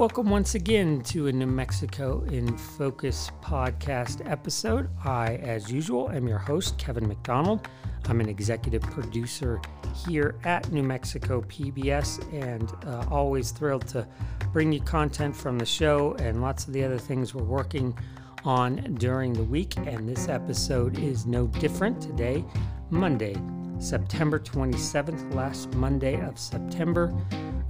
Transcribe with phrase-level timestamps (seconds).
[0.00, 4.88] Welcome once again to a New Mexico in Focus podcast episode.
[5.04, 7.68] I, as usual, am your host, Kevin McDonald.
[8.06, 9.60] I'm an executive producer
[10.06, 14.08] here at New Mexico PBS and uh, always thrilled to
[14.54, 17.94] bring you content from the show and lots of the other things we're working
[18.42, 19.76] on during the week.
[19.76, 22.42] And this episode is no different today,
[22.88, 23.36] Monday,
[23.78, 27.14] September 27th, last Monday of September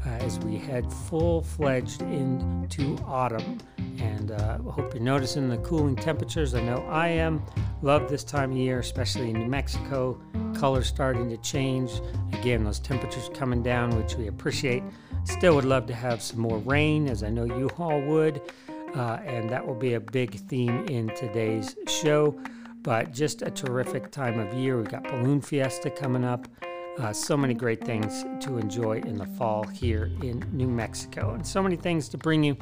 [0.06, 3.58] uh, as we head full fledged into autumn.
[3.98, 6.54] And uh, hope you're noticing the cooling temperatures.
[6.54, 7.42] I know I am.
[7.82, 10.20] Love this time of year, especially in New Mexico.
[10.54, 11.90] Colors starting to change.
[12.32, 14.82] Again, those temperatures coming down, which we appreciate.
[15.24, 18.40] Still would love to have some more rain, as I know you all would.
[18.94, 22.38] Uh, and that will be a big theme in today's show.
[22.82, 24.78] But just a terrific time of year.
[24.78, 26.48] We've got Balloon Fiesta coming up.
[26.98, 31.46] Uh, so many great things to enjoy in the fall here in New Mexico, and
[31.46, 32.56] so many things to bring you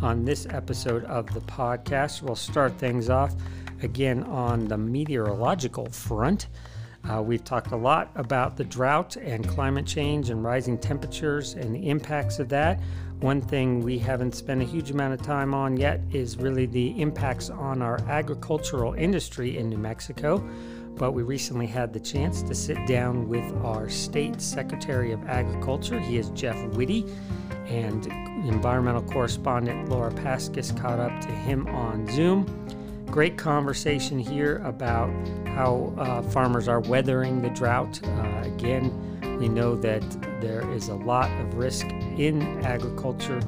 [0.00, 2.22] on this episode of the podcast.
[2.22, 3.34] We'll start things off
[3.82, 6.48] again on the meteorological front.
[7.08, 11.74] Uh, we've talked a lot about the drought and climate change and rising temperatures and
[11.74, 12.78] the impacts of that.
[13.20, 17.00] One thing we haven't spent a huge amount of time on yet is really the
[17.00, 20.46] impacts on our agricultural industry in New Mexico
[21.00, 25.98] but we recently had the chance to sit down with our state secretary of agriculture.
[25.98, 27.06] He is Jeff Witte,
[27.68, 28.06] and
[28.46, 32.44] environmental correspondent Laura Paskus caught up to him on Zoom.
[33.06, 35.08] Great conversation here about
[35.48, 37.98] how uh, farmers are weathering the drought.
[38.04, 38.92] Uh, again,
[39.40, 40.02] we know that
[40.42, 41.86] there is a lot of risk
[42.18, 43.40] in agriculture,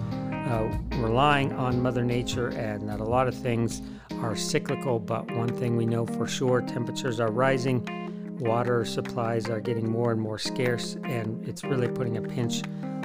[0.46, 3.82] uh, relying on Mother Nature, and that a lot of things
[4.20, 9.60] are cyclical, but one thing we know for sure temperatures are rising, water supplies are
[9.60, 12.62] getting more and more scarce, and it's really putting a pinch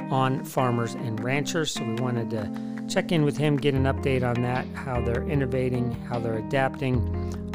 [0.10, 1.72] on farmers and ranchers.
[1.72, 5.28] So we wanted to check in with him, get an update on that, how they're
[5.28, 6.98] innovating, how they're adapting,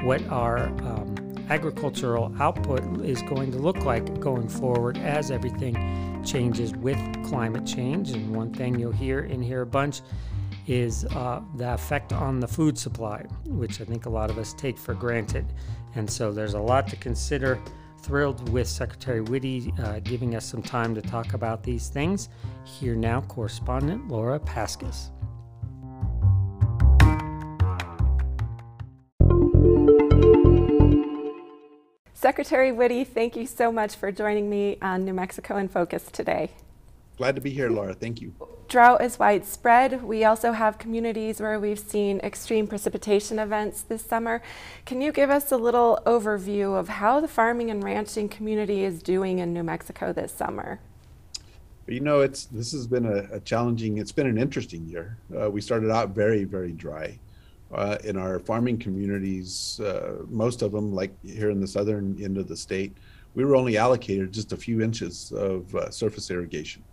[0.03, 1.15] what our um,
[1.49, 5.77] agricultural output is going to look like going forward as everything
[6.25, 8.11] changes with climate change.
[8.11, 10.03] And one thing you'll hear in here a bunch
[10.67, 14.55] is uh, the effect on the food supply, which I think a lot of us
[14.55, 15.45] take for granted.
[15.95, 17.61] And so there's a lot to consider.
[17.99, 22.31] Thrilled with Secretary Witte uh, giving us some time to talk about these things.
[22.65, 25.11] Here now, correspondent Laura Paskus.
[32.23, 36.53] Secretary Witte, thank you so much for joining me on New Mexico in Focus today.
[37.17, 37.95] Glad to be here, Laura.
[37.95, 38.33] Thank you
[38.69, 40.03] drought is widespread.
[40.03, 44.41] We also have communities where we've seen extreme precipitation events this summer.
[44.87, 49.03] Can you give us a little overview of how the farming and ranching community is
[49.03, 50.81] doing in New Mexico this summer?
[51.87, 53.99] You know, it's this has been a, a challenging.
[53.99, 55.19] It's been an interesting year.
[55.39, 57.19] Uh, we started out very, very dry.
[57.73, 62.37] Uh, in our farming communities, uh, most of them, like here in the southern end
[62.37, 62.95] of the state,
[63.35, 66.85] we were only allocated just a few inches of uh, surface irrigation.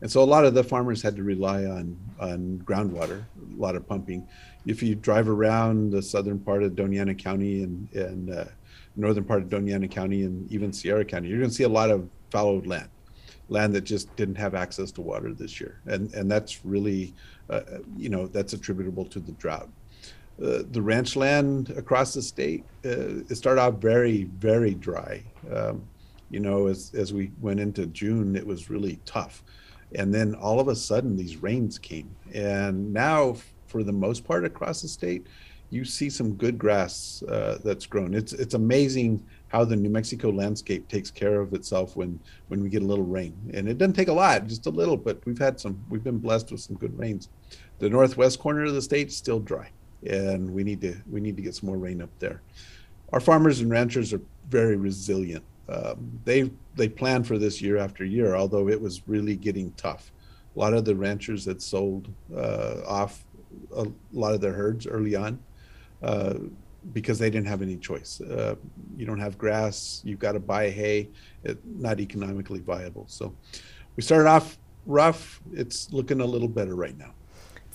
[0.00, 3.24] And so a lot of the farmers had to rely on on groundwater,
[3.56, 4.26] a lot of pumping.
[4.66, 8.44] If you drive around the southern part of Doña Ana County and and uh,
[8.96, 11.68] northern part of Doña Ana County and even Sierra County, you're going to see a
[11.68, 12.88] lot of fallowed land,
[13.48, 17.14] land that just didn't have access to water this year, and and that's really,
[17.50, 17.62] uh,
[17.96, 19.68] you know, that's attributable to the drought.
[20.42, 25.22] Uh, the ranch land across the state, uh, it started out very very dry.
[25.52, 25.86] Um,
[26.30, 29.44] you know, as as we went into June, it was really tough.
[29.94, 32.14] And then all of a sudden these rains came.
[32.32, 33.36] And now
[33.66, 35.26] for the most part across the state
[35.74, 38.14] you see some good grass uh, that's grown.
[38.14, 42.68] It's it's amazing how the new mexico landscape takes care of itself when when we
[42.68, 43.34] get a little rain.
[43.52, 46.18] And it doesn't take a lot just a little but we've had some we've been
[46.18, 47.28] blessed with some good rains.
[47.80, 49.70] The northwest corner of the state still dry
[50.08, 52.42] and we need to we need to get some more rain up there
[53.12, 58.04] our farmers and ranchers are very resilient um, they they planned for this year after
[58.04, 60.12] year, although it was really getting tough.
[60.54, 63.24] A lot of the ranchers had sold uh, off
[63.74, 65.38] a lot of their herds early on
[66.02, 66.34] uh,
[66.92, 68.20] because they didn't have any choice.
[68.20, 68.56] Uh,
[68.96, 71.08] you don't have grass, you've got to buy hay,
[71.44, 73.04] it, not economically viable.
[73.08, 73.34] So
[73.96, 75.40] we started off rough.
[75.52, 77.14] It's looking a little better right now.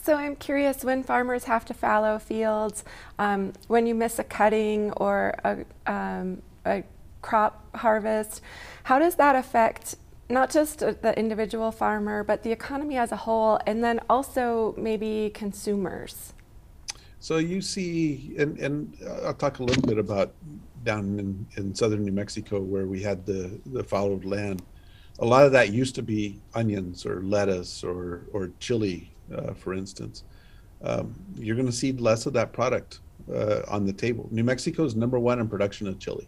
[0.10, 2.84] So I'm curious when farmers have to fallow fields,
[3.20, 6.82] um, when you miss a cutting or a, um, a
[7.22, 8.42] crop harvest.
[8.86, 9.98] How does that affect
[10.28, 15.30] not just the individual farmer, but the economy as a whole, and then also maybe
[15.36, 16.34] consumers?
[17.20, 20.34] So you see, and, and I'll talk a little bit about
[20.84, 24.64] down in, in southern New Mexico where we had the, the fallowed land.
[25.20, 29.74] A lot of that used to be onions or lettuce or, or chili uh, for
[29.74, 30.24] instance,
[30.84, 33.00] um, you're going to see less of that product
[33.34, 34.28] uh, on the table.
[34.32, 36.28] New Mexico is number one in production of chili.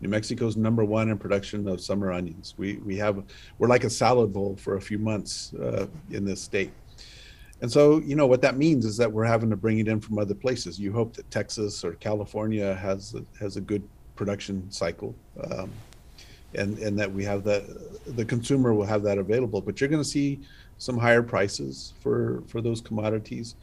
[0.00, 2.54] New Mexico's number one in production of summer onions.
[2.56, 3.22] We we have
[3.58, 6.72] we're like a salad bowl for a few months uh, in this state.
[7.60, 10.00] And so, you know, what that means is that we're having to bring it in
[10.00, 10.78] from other places.
[10.78, 13.82] You hope that Texas or California has a, has a good
[14.16, 15.14] production cycle,
[15.50, 15.70] um,
[16.54, 17.64] and and that we have that
[18.16, 19.60] the consumer will have that available.
[19.60, 20.40] But you're going to see
[20.80, 23.54] some higher prices for for those commodities.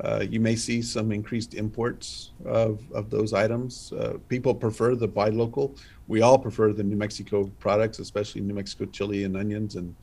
[0.00, 3.92] Uh, you may see some increased imports of, of those items.
[3.92, 5.76] Uh, people prefer the buy local.
[6.08, 9.94] We all prefer the New Mexico products, especially New Mexico chili and onions and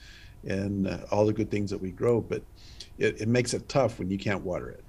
[0.46, 2.22] and uh, all the good things that we grow.
[2.22, 2.44] But
[3.00, 4.84] it, it makes it tough when you can't water it.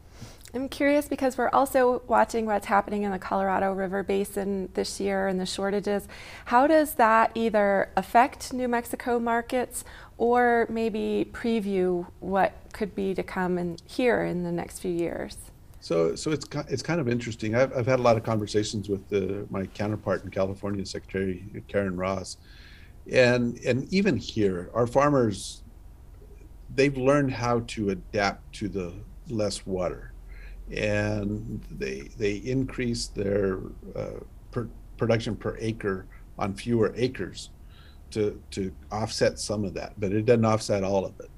[0.52, 5.28] I'm curious because we're also watching what's happening in the Colorado River Basin this year
[5.28, 6.08] and the shortages.
[6.46, 9.84] How does that either affect New Mexico markets
[10.20, 15.38] or maybe preview what could be to come here in the next few years?
[15.80, 17.54] So, so it's it's kind of interesting.
[17.54, 21.96] I've, I've had a lot of conversations with the, my counterpart in California, Secretary Karen
[21.96, 22.36] Ross,
[23.10, 25.62] and and even here, our farmers
[26.74, 28.92] they've learned how to adapt to the
[29.28, 30.12] less water
[30.70, 33.58] and they they increase their
[33.96, 34.20] uh,
[34.52, 36.06] per, production per acre
[36.38, 37.50] on fewer acres
[38.10, 41.30] to to offset some of that but it doesn't offset all of it.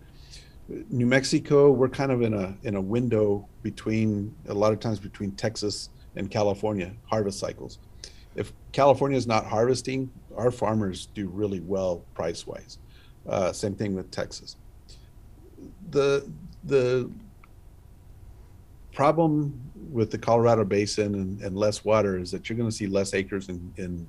[0.91, 4.99] New mexico we're kind of in a in a window between a lot of times
[4.99, 7.79] between texas and california harvest cycles.
[8.35, 12.79] If california is not harvesting our farmers do really well price wise
[13.29, 14.57] uh, same thing with texas.
[15.91, 16.29] The
[16.65, 17.11] the
[18.93, 19.59] problem
[19.91, 23.15] with the Colorado Basin and, and less water is that you're going to see less
[23.15, 24.07] acres in, in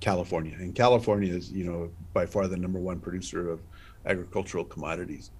[0.00, 0.54] California.
[0.58, 3.60] And California is, you know, by far the number one producer of
[4.06, 5.30] agricultural commodities.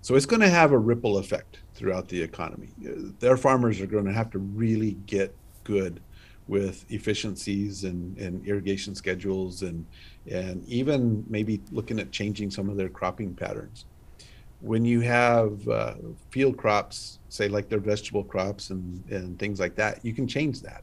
[0.00, 2.68] So it's going to have a ripple effect throughout the economy.
[3.20, 5.34] Their farmers are going to have to really get
[5.64, 6.00] good
[6.46, 9.86] with efficiencies and, and irrigation schedules and
[10.30, 13.86] and even maybe looking at changing some of their cropping patterns
[14.64, 15.94] when you have uh,
[16.30, 20.62] field crops, say like their vegetable crops and, and things like that, you can change
[20.62, 20.82] that.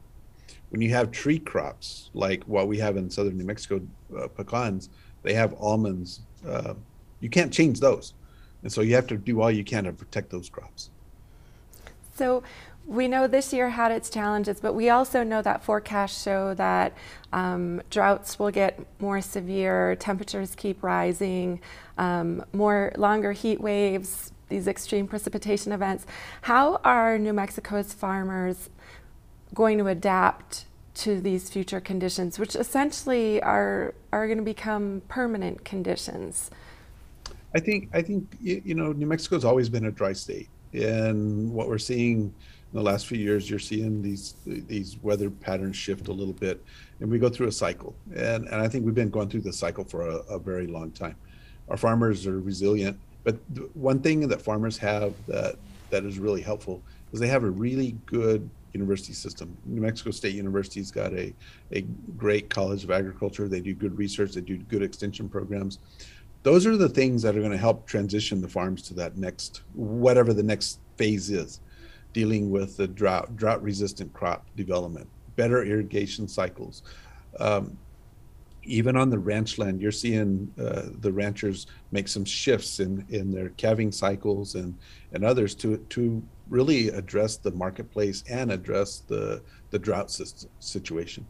[0.71, 3.81] When you have tree crops, like what we have in southern New Mexico,
[4.17, 4.89] uh, pecans,
[5.21, 6.21] they have almonds.
[6.47, 6.73] Uh,
[7.19, 8.13] you can't change those.
[8.63, 10.89] And so you have to do all you can to protect those crops.
[12.15, 12.43] So
[12.85, 16.93] we know this year had its challenges, but we also know that forecasts show that
[17.31, 21.59] um, droughts will get more severe, temperatures keep rising,
[21.97, 26.05] um, more longer heat waves, these extreme precipitation events.
[26.41, 28.69] How are New Mexico's farmers
[29.53, 35.63] going to adapt to these future conditions, which essentially are are going to become permanent
[35.63, 36.51] conditions?
[37.55, 41.67] I think I think you know New Mexico's always been a dry state, and what
[41.67, 42.33] we're seeing
[42.73, 46.63] in the last few years, you're seeing these these weather patterns shift a little bit,
[46.99, 47.95] and we go through a cycle.
[48.15, 50.91] And and I think we've been going through the cycle for a, a very long
[50.91, 51.15] time.
[51.69, 53.35] Our farmers are resilient, but
[53.73, 55.55] one thing that farmers have that
[55.89, 56.81] that is really helpful
[57.11, 59.57] is they have a really good university system.
[59.65, 61.33] New Mexico State University's got a
[61.71, 61.81] a
[62.17, 63.47] great college of agriculture.
[63.47, 64.33] They do good research.
[64.33, 65.79] They do good extension programs.
[66.43, 69.61] Those are the things that are going to help transition the farms to that next
[69.73, 71.59] whatever the next phase is
[72.13, 76.83] dealing with the drought, drought resistant crop development, better irrigation cycles.
[77.39, 77.77] Um,
[78.63, 83.31] even on the ranch land, you're seeing uh, the ranchers make some shifts in, in
[83.31, 84.77] their calving cycles and,
[85.13, 89.41] and others to, to really address the marketplace and address the,
[89.71, 90.11] the drought
[90.59, 91.25] situation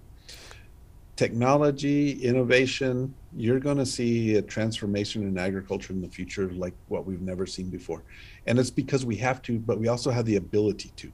[1.21, 7.05] technology, innovation, you're going to see a transformation in agriculture in the future like what
[7.05, 8.01] we've never seen before.
[8.47, 11.11] And it's because we have to, but we also have the ability to.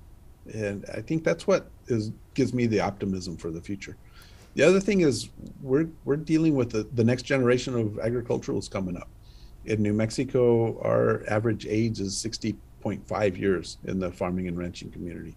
[0.53, 3.97] And I think that's what is gives me the optimism for the future.
[4.55, 5.27] The other thing is
[5.61, 9.09] we're we're dealing with the, the next generation of agriculturals coming up.
[9.65, 12.17] In New Mexico, our average age is
[12.87, 15.35] 60.5 years in the farming and ranching community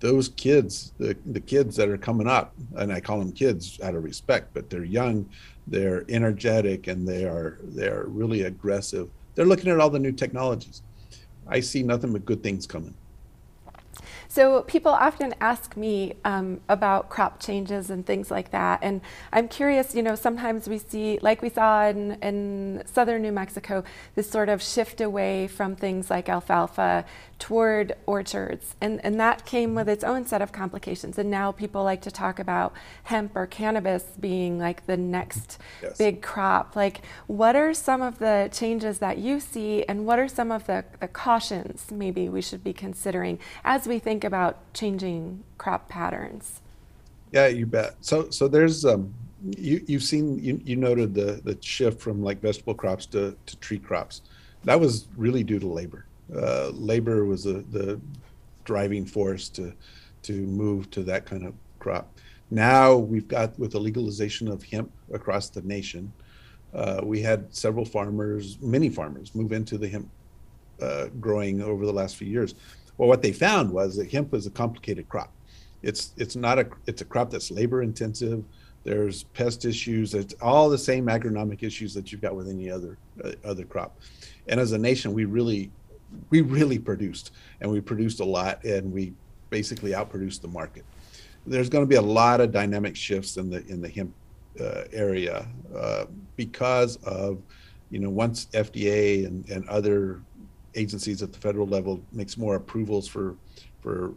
[0.00, 3.94] those kids, the, the kids that are coming up, and I call them kids out
[3.94, 5.28] of respect, but they're young,
[5.66, 9.10] they're energetic, and they are they are really aggressive.
[9.34, 10.82] They're looking at all the new technologies.
[11.46, 12.94] I see nothing but good things coming.
[14.30, 19.00] So people often ask me um, about crop changes and things like that, and
[19.32, 19.92] I'm curious.
[19.92, 23.82] You know, sometimes we see, like we saw in, in southern New Mexico,
[24.14, 27.04] this sort of shift away from things like alfalfa
[27.40, 31.18] toward orchards, and and that came with its own set of complications.
[31.18, 32.72] And now people like to talk about
[33.04, 35.98] hemp or cannabis being like the next yes.
[35.98, 36.76] big crop.
[36.76, 40.66] Like, what are some of the changes that you see, and what are some of
[40.66, 46.60] the, the cautions maybe we should be considering as we think about changing crop patterns?
[47.32, 47.96] Yeah, you bet.
[48.00, 49.14] So so there's um
[49.56, 53.56] you you've seen you, you noted the the shift from like vegetable crops to, to
[53.56, 54.20] tree crops.
[54.64, 56.04] That was really due to labor.
[56.34, 58.00] Uh, labor was the the
[58.64, 59.72] driving force to
[60.22, 62.18] to move to that kind of crop.
[62.50, 66.12] Now we've got with the legalization of hemp across the nation,
[66.74, 70.08] uh, we had several farmers, many farmers, move into the hemp
[70.80, 72.54] uh, growing over the last few years.
[72.96, 75.32] Well, what they found was that hemp is a complicated crop.
[75.82, 78.44] It's it's not a it's a crop that's labor intensive.
[78.84, 80.14] There's pest issues.
[80.14, 83.98] It's all the same agronomic issues that you've got with any other uh, other crop.
[84.48, 85.70] And as a nation, we really
[86.30, 89.12] we really produced, and we produced a lot, and we
[89.50, 90.84] basically outproduced the market.
[91.46, 94.14] There's going to be a lot of dynamic shifts in the in the hemp
[94.60, 97.42] uh, area uh, because of
[97.90, 100.20] you know once FDA and, and other
[100.74, 103.36] agencies at the federal level makes more approvals for
[103.80, 104.12] for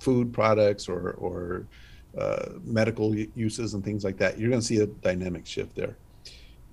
[0.00, 1.66] food products or or
[2.16, 5.96] uh, medical uses and things like that, you're going to see a dynamic shift there.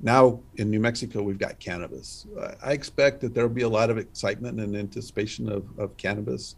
[0.02, 2.28] Now in New Mexico, we've got cannabis.
[2.64, 6.56] I expect that there will be a lot of excitement and anticipation of, of cannabis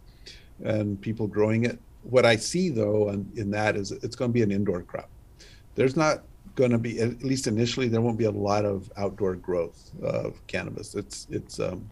[0.63, 1.79] and people growing it.
[2.03, 5.09] What I see though in, in that is it's going to be an indoor crop.
[5.75, 6.23] There's not
[6.55, 10.45] going to be, at least initially, there won't be a lot of outdoor growth of
[10.47, 10.95] cannabis.
[10.95, 11.89] It's it's um,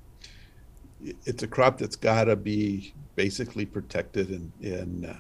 [1.26, 5.14] it's a crop that's got to be basically protected and and uh,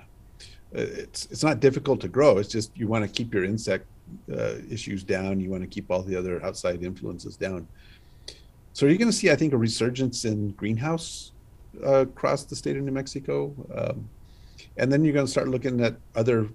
[0.73, 2.37] it's it's not difficult to grow.
[2.39, 3.85] It's just you want to keep your insect
[4.31, 5.39] uh, issues down.
[5.39, 7.67] You want to keep all the other outside influences down.
[8.73, 11.31] So you're going to see, I think, a resurgence in greenhouse
[11.83, 14.09] uh, across the state of New Mexico, um,
[14.77, 16.49] and then you're going to start looking at other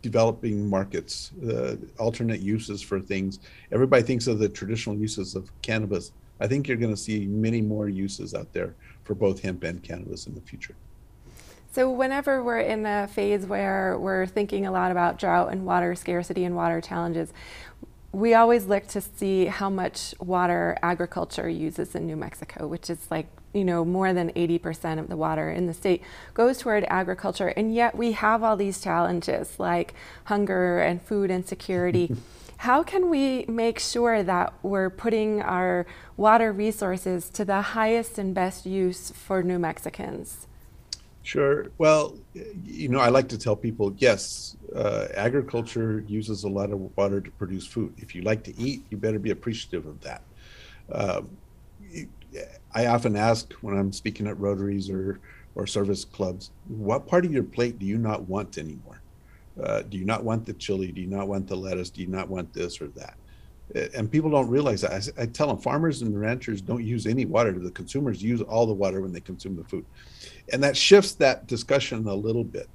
[0.00, 3.40] developing markets, uh, alternate uses for things.
[3.72, 7.60] Everybody thinks of the traditional uses of cannabis I think you're going to see many
[7.60, 8.74] more uses out there
[9.04, 10.74] for both hemp and cannabis in the future.
[11.70, 15.94] So, whenever we're in a phase where we're thinking a lot about drought and water
[15.94, 17.32] scarcity and water challenges,
[18.10, 23.10] we always look to see how much water agriculture uses in New Mexico, which is
[23.10, 27.48] like, you know, more than 80% of the water in the state goes toward agriculture.
[27.48, 29.92] And yet we have all these challenges like
[30.24, 32.16] hunger and food insecurity.
[32.58, 38.34] How can we make sure that we're putting our water resources to the highest and
[38.34, 40.47] best use for New Mexicans?
[41.28, 41.66] Sure.
[41.76, 42.16] Well,
[42.64, 47.20] you know, I like to tell people yes, uh, agriculture uses a lot of water
[47.20, 47.92] to produce food.
[47.98, 50.22] If you like to eat, you better be appreciative of that.
[50.90, 51.36] Um,
[52.74, 55.20] I often ask when I'm speaking at Rotaries or,
[55.54, 59.02] or service clubs, what part of your plate do you not want anymore?
[59.62, 60.92] Uh, do you not want the chili?
[60.92, 61.90] Do you not want the lettuce?
[61.90, 63.18] Do you not want this or that?
[63.94, 64.92] And people don't realize that.
[65.18, 67.52] I, I tell them farmers and ranchers don't use any water.
[67.52, 69.84] The consumers use all the water when they consume the food.
[70.52, 72.68] And that shifts that discussion a little bit.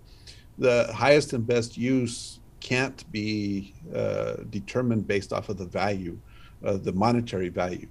[0.59, 6.17] The highest and best use can't be uh, determined based off of the value,
[6.63, 7.88] uh, the monetary value.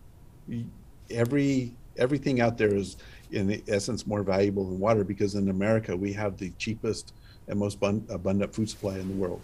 [1.11, 2.97] Every everything out there is
[3.33, 7.13] in essence more valuable than water because in America we have the cheapest
[7.49, 9.43] and most abundant food supply in the world.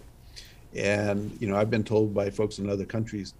[0.75, 3.33] And you know, I've been told by folks in other countries,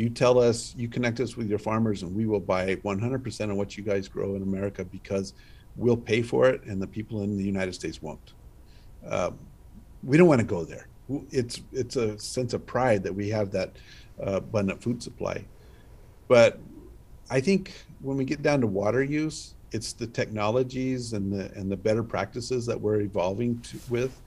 [0.00, 3.56] you tell us, you connect us with your farmers, and we will buy 100% of
[3.56, 5.34] what you guys grow in America because
[5.76, 8.32] we'll pay for it, and the people in the United States won't.
[9.06, 9.38] Um,
[10.02, 10.88] we don't want to go there.
[11.30, 13.76] It's it's a sense of pride that we have that
[14.24, 15.44] uh, abundant food supply,
[16.28, 16.58] but
[17.28, 21.70] I think when we get down to water use, it's the technologies and the and
[21.70, 24.18] the better practices that we're evolving to, with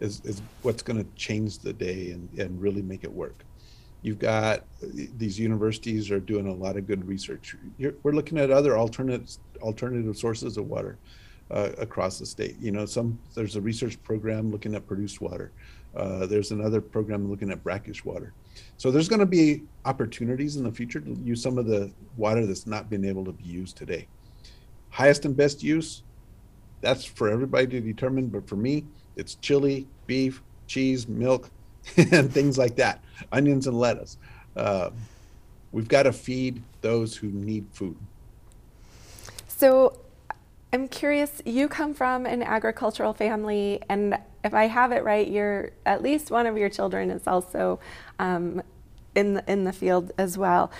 [0.00, 3.44] is, is what's going to change the day and, and really make it work.
[4.02, 7.56] You've got these universities are doing a lot of good research.
[7.78, 9.28] You're, we're looking at other alternative
[9.60, 10.98] alternative sources of water
[11.50, 12.56] uh, across the state.
[12.60, 15.52] You know, some there's a research program looking at produced water.
[15.94, 18.32] Uh, there's another program looking at brackish water.
[18.76, 22.46] So there's going to be opportunities in the future to use some of the water
[22.46, 24.08] that's not been able to be used today
[24.92, 26.02] highest and best use,
[26.82, 28.28] that's for everybody to determine.
[28.28, 28.84] But for me,
[29.16, 31.50] it's chili, beef, cheese, milk,
[31.96, 34.16] and things like that, onions and lettuce.
[34.56, 34.90] Uh,
[35.72, 37.96] we've got to feed those who need food.
[39.48, 39.98] So,
[40.72, 45.70] I'm curious, you come from an agricultural family, and if I have it right, you're
[45.84, 47.78] at least one of your children is also
[48.18, 48.62] um,
[49.14, 50.70] in the in the field as well.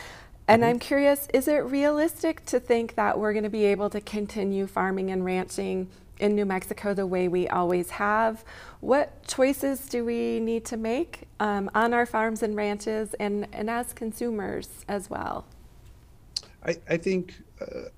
[0.49, 0.71] And mm-hmm.
[0.71, 4.67] I'm curious, is it realistic to think that we're going to be able to continue
[4.67, 5.89] farming and ranching
[6.23, 8.45] in New Mexico the way we always have?
[8.81, 13.69] What choices do we need to make um, on our farms and ranches and, and
[13.69, 15.45] as consumers as well?
[16.64, 17.88] I, I think uh,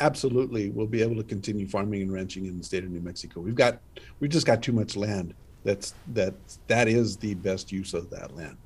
[0.00, 3.40] absolutely we'll be able to continue farming and ranching in the state of New Mexico.
[3.40, 3.80] We've got
[4.20, 5.34] we've just got too much land.
[5.64, 6.34] That's that
[6.66, 8.58] that is the best use of that land.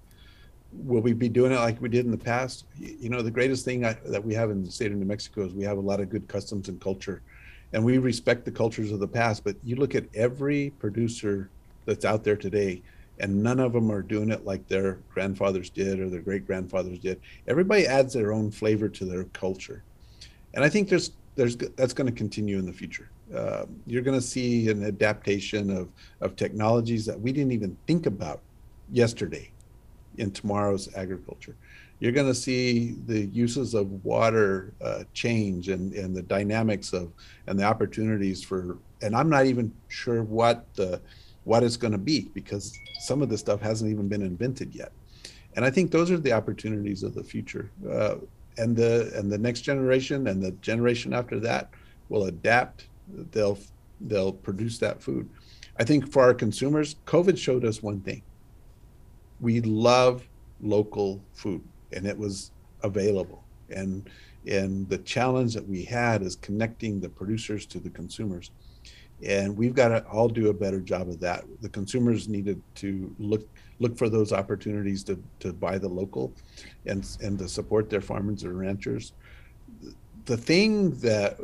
[0.72, 2.64] Will we be doing it like we did in the past?
[2.78, 5.46] You know, the greatest thing I, that we have in the state of New Mexico
[5.46, 7.22] is we have a lot of good customs and culture,
[7.72, 9.44] and we respect the cultures of the past.
[9.44, 11.50] But you look at every producer
[11.84, 12.82] that's out there today,
[13.18, 16.98] and none of them are doing it like their grandfathers did or their great grandfathers
[16.98, 17.20] did.
[17.46, 19.82] Everybody adds their own flavor to their culture
[20.54, 23.08] and I think there's there's that's going to continue in the future.
[23.34, 25.88] Uh, you're going to see an adaptation of
[26.20, 28.40] of technologies that we didn't even think about
[28.90, 29.50] yesterday
[30.16, 31.54] in tomorrow's agriculture.
[32.00, 37.12] You're going to see the uses of water uh, change and and the dynamics of
[37.46, 38.78] and the opportunities for.
[39.02, 41.00] And I'm not even sure what the
[41.44, 44.92] what it's going to be because some of this stuff hasn't even been invented yet.
[45.56, 47.70] And I think those are the opportunities of the future.
[47.88, 48.16] Uh,
[48.58, 51.70] and the and the next generation and the generation after that
[52.08, 52.88] will adapt
[53.30, 53.58] they'll
[54.02, 55.28] they'll produce that food
[55.78, 58.22] i think for our consumers covid showed us one thing
[59.40, 60.26] we love
[60.60, 62.50] local food and it was
[62.82, 63.42] available.
[63.70, 64.08] And
[64.46, 68.50] and the challenge that we had is connecting the producers to the consumers.
[69.24, 71.44] And we've got to all do a better job of that.
[71.60, 73.46] The consumers needed to look
[73.80, 76.32] look for those opportunities to, to buy the local
[76.86, 79.12] and, and to support their farmers and ranchers.
[80.24, 81.38] The thing that,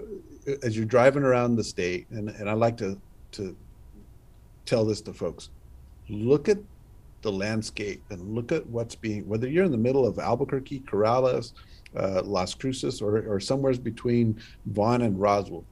[0.62, 2.98] as you're driving around the state, and, and I like to,
[3.32, 3.56] to
[4.66, 5.50] tell this to folks,
[6.08, 6.58] look at
[7.24, 11.52] the landscape and look at what's being, whether you're in the middle of Albuquerque, Corrales,
[11.96, 15.64] uh, Las Cruces, or, or somewhere between Vaughn and Roswell,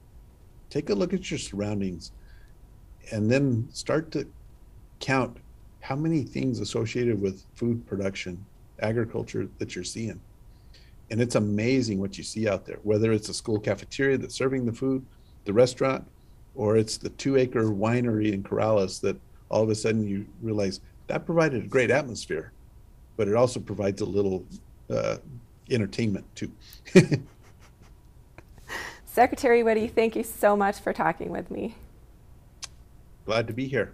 [0.69, 2.11] take a look at your surroundings
[3.11, 4.27] and then start to
[4.99, 5.37] count
[5.79, 8.43] how many things associated with food production,
[8.79, 10.19] agriculture that you're seeing.
[11.11, 14.65] And it's amazing what you see out there, whether it's a school cafeteria that's serving
[14.65, 15.05] the food,
[15.45, 16.07] the restaurant,
[16.55, 19.17] or it's the two acre winery in Corrales that
[19.49, 22.51] all of a sudden you realize that provided a great atmosphere,
[23.17, 24.45] but it also provides a little
[24.89, 25.17] uh,
[25.69, 26.51] entertainment too.
[29.05, 31.75] Secretary Witte, thank you so much for talking with me.
[33.25, 33.93] Glad to be here.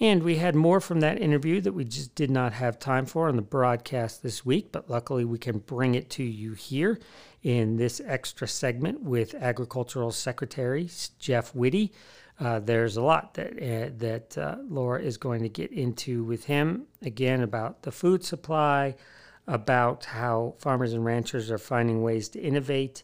[0.00, 3.28] And we had more from that interview that we just did not have time for
[3.28, 7.00] on the broadcast this week, but luckily we can bring it to you here
[7.42, 11.92] in this extra segment with Agricultural Secretary Jeff Witte.
[12.40, 16.44] Uh, there's a lot that uh, that uh, Laura is going to get into with
[16.44, 18.94] him again about the food supply,
[19.46, 23.02] about how farmers and ranchers are finding ways to innovate,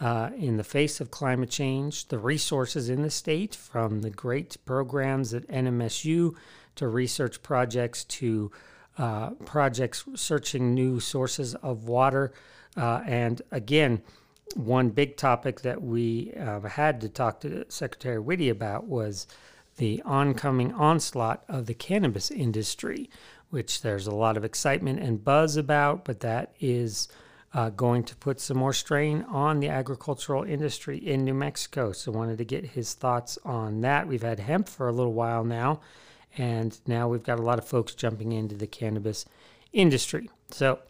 [0.00, 4.56] uh, in the face of climate change, the resources in the state, from the great
[4.64, 6.34] programs at NMSU
[6.74, 8.50] to research projects to
[8.98, 12.32] uh, projects searching new sources of water.
[12.76, 14.02] Uh, and again,
[14.54, 19.26] one big topic that we uh, had to talk to Secretary Witte about was
[19.76, 23.10] the oncoming onslaught of the cannabis industry,
[23.50, 27.08] which there's a lot of excitement and buzz about, but that is
[27.52, 31.92] uh, going to put some more strain on the agricultural industry in New Mexico.
[31.92, 34.08] So, wanted to get his thoughts on that.
[34.08, 35.80] We've had hemp for a little while now,
[36.36, 39.24] and now we've got a lot of folks jumping into the cannabis
[39.72, 40.30] industry.
[40.50, 40.80] So,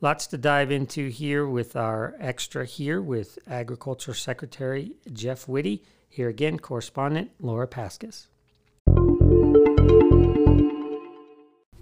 [0.00, 5.82] lots to dive into here with our extra here with Agriculture Secretary Jeff Witte.
[6.08, 8.26] Here again, correspondent Laura Paskus.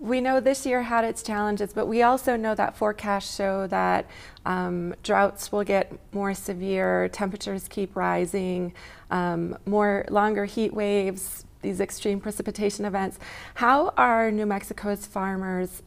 [0.08, 4.06] we know this year had its challenges, but we also know that forecasts show that
[4.46, 8.72] um, droughts will get more severe, temperatures keep rising,
[9.10, 13.18] um, more longer heat waves, these extreme precipitation events.
[13.56, 15.82] How are New Mexico's farmers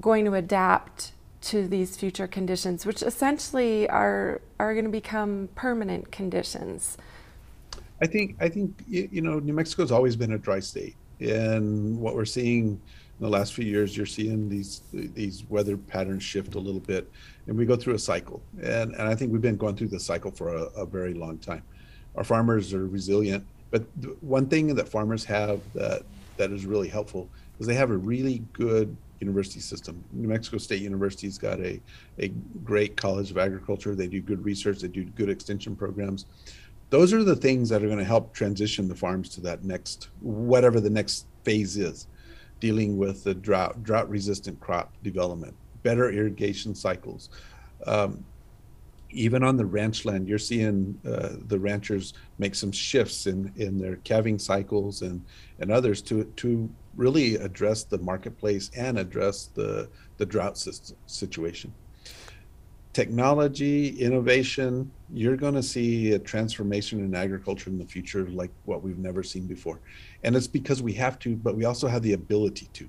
[0.00, 6.10] going to adapt to these future conditions, which essentially are are going to become permanent
[6.10, 6.96] conditions?
[8.00, 12.14] I think I think you know New Mexico's always been a dry state, and what
[12.14, 12.80] we're seeing
[13.22, 17.08] in the last few years, you're seeing these these weather patterns shift a little bit,
[17.46, 18.42] and we go through a cycle.
[18.60, 21.38] And and I think we've been going through this cycle for a, a very long
[21.38, 21.62] time.
[22.16, 23.84] Our farmers are resilient, but
[24.20, 26.02] one thing that farmers have that
[26.36, 27.28] that is really helpful
[27.60, 30.04] is they have a really good university system.
[30.12, 31.80] New Mexico State University's got a,
[32.18, 32.28] a
[32.64, 33.94] great college of agriculture.
[33.94, 36.26] They do good research, they do good extension programs.
[36.90, 40.10] Those are the things that are going to help transition the farms to that next,
[40.20, 42.06] whatever the next phase is,
[42.60, 47.30] dealing with the drought, drought resistant crop development, better irrigation cycles.
[47.86, 48.24] Um,
[49.14, 53.78] even on the ranch land, you're seeing uh, the ranchers make some shifts in, in
[53.78, 55.22] their calving cycles and,
[55.60, 60.58] and others to, to really address the marketplace and address the, the drought
[61.06, 61.72] situation.
[62.92, 68.82] Technology, innovation, you're going to see a transformation in agriculture in the future like what
[68.82, 69.80] we've never seen before.
[70.24, 72.88] And it's because we have to, but we also have the ability to.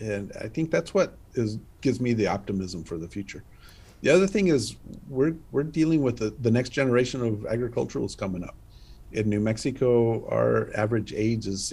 [0.00, 3.42] And I think that's what is gives me the optimism for the future.
[4.02, 4.76] The other thing is
[5.08, 8.54] we're we're dealing with the, the next generation of agriculturals coming up.
[9.12, 11.64] In New Mexico, our average age is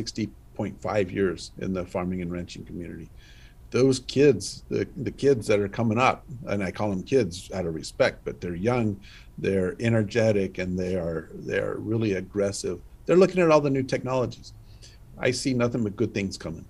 [0.55, 3.09] 60.5 years in the farming and ranching community.
[3.71, 7.65] Those kids, the, the kids that are coming up, and I call them kids out
[7.65, 8.99] of respect, but they're young,
[9.37, 12.79] they're energetic, and they are they're really aggressive.
[13.05, 14.53] They're looking at all the new technologies.
[15.17, 16.65] I see nothing but good things coming.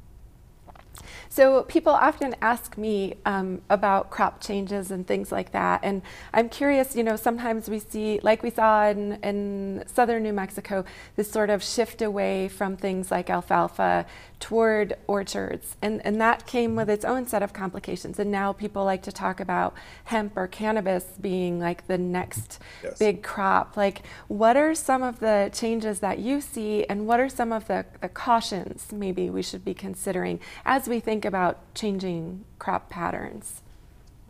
[1.36, 5.82] So people often ask me um, about crop changes and things like that.
[5.84, 6.02] And
[6.34, 10.86] I'm curious, you know, sometimes we see, like we saw in, in southern New Mexico,
[11.18, 14.06] this sort of shift away from things like alfalfa
[14.40, 15.76] toward orchards.
[15.82, 18.18] And, and that came with its own set of complications.
[18.18, 19.74] And now people like to talk about
[20.06, 22.98] hemp or cannabis being like the next yes.
[22.98, 23.76] big crop.
[23.76, 27.68] Like, what are some of the changes that you see, and what are some of
[27.68, 33.62] the, the cautions maybe we should be considering as we think about changing crop patterns?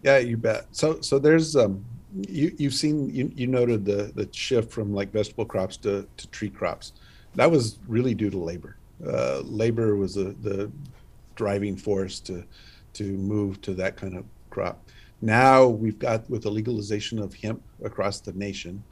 [0.04, 0.68] Yeah, you bet.
[0.72, 1.84] So, so there's um,
[2.28, 6.28] you you've seen you, you noted the the shift from like vegetable crops to to
[6.28, 6.94] tree crops.
[7.36, 10.72] That was really due to labor uh, labor was a, the
[11.36, 12.44] driving force to
[12.94, 14.82] to move to that kind of crop.
[15.22, 18.84] Now we've got with the legalization of hemp across the nation,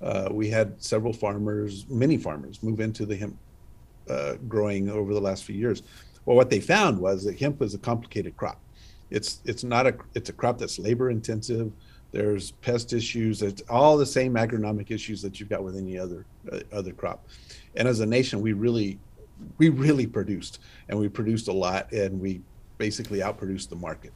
[0.00, 3.36] uh, we had several farmers, many farmers, move into the hemp
[4.08, 5.82] uh, growing over the last few years.
[6.24, 8.60] Well, what they found was that hemp is a complicated crop.
[9.10, 11.72] It's it's not a it's a crop that's labor intensive.
[12.12, 13.42] There's pest issues.
[13.42, 17.26] It's all the same agronomic issues that you've got with any other uh, other crop.
[17.76, 18.98] And as a nation, we really
[19.58, 22.40] we really produced and we produced a lot and we
[22.78, 24.12] basically outproduced the market.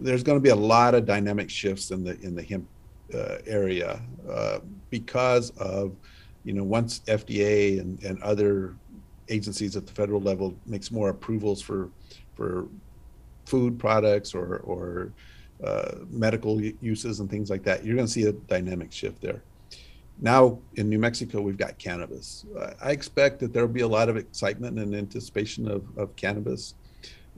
[0.00, 2.68] There's going to be a lot of dynamic shifts in the in the hemp
[3.14, 4.58] uh, area uh,
[4.90, 5.96] because of
[6.44, 8.74] you know once FDA and, and other
[9.28, 11.90] agencies at the federal level makes more approvals for
[12.34, 12.68] for
[13.46, 15.12] food products or or
[15.64, 19.42] uh, medical uses and things like that, you're going to see a dynamic shift there
[20.20, 22.44] now in New Mexico, we've got cannabis.
[22.82, 26.74] I expect that there will be a lot of excitement and anticipation of, of cannabis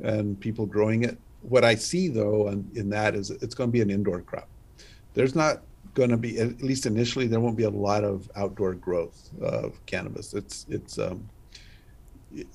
[0.03, 1.19] and people growing it.
[1.43, 4.49] What I see though in that is it's going to be an indoor crop.
[5.15, 5.63] There's not
[5.95, 9.85] going to be, at least initially, there won't be a lot of outdoor growth of
[9.87, 10.35] cannabis.
[10.35, 11.29] It's it's um,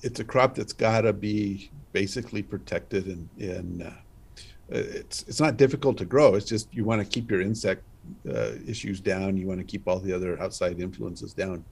[0.02, 3.06] it's a crop that's got to be basically protected
[3.38, 3.90] and uh,
[4.68, 6.34] it's it's not difficult to grow.
[6.34, 7.82] It's just you want to keep your insect
[8.28, 9.36] uh, issues down.
[9.36, 11.64] You want to keep all the other outside influences down.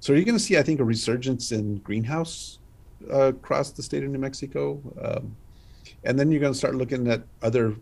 [0.00, 2.58] So you're going to see, I think, a resurgence in greenhouse
[3.10, 5.34] uh, across the state of New Mexico, um,
[6.04, 7.74] and then you're going to start looking at other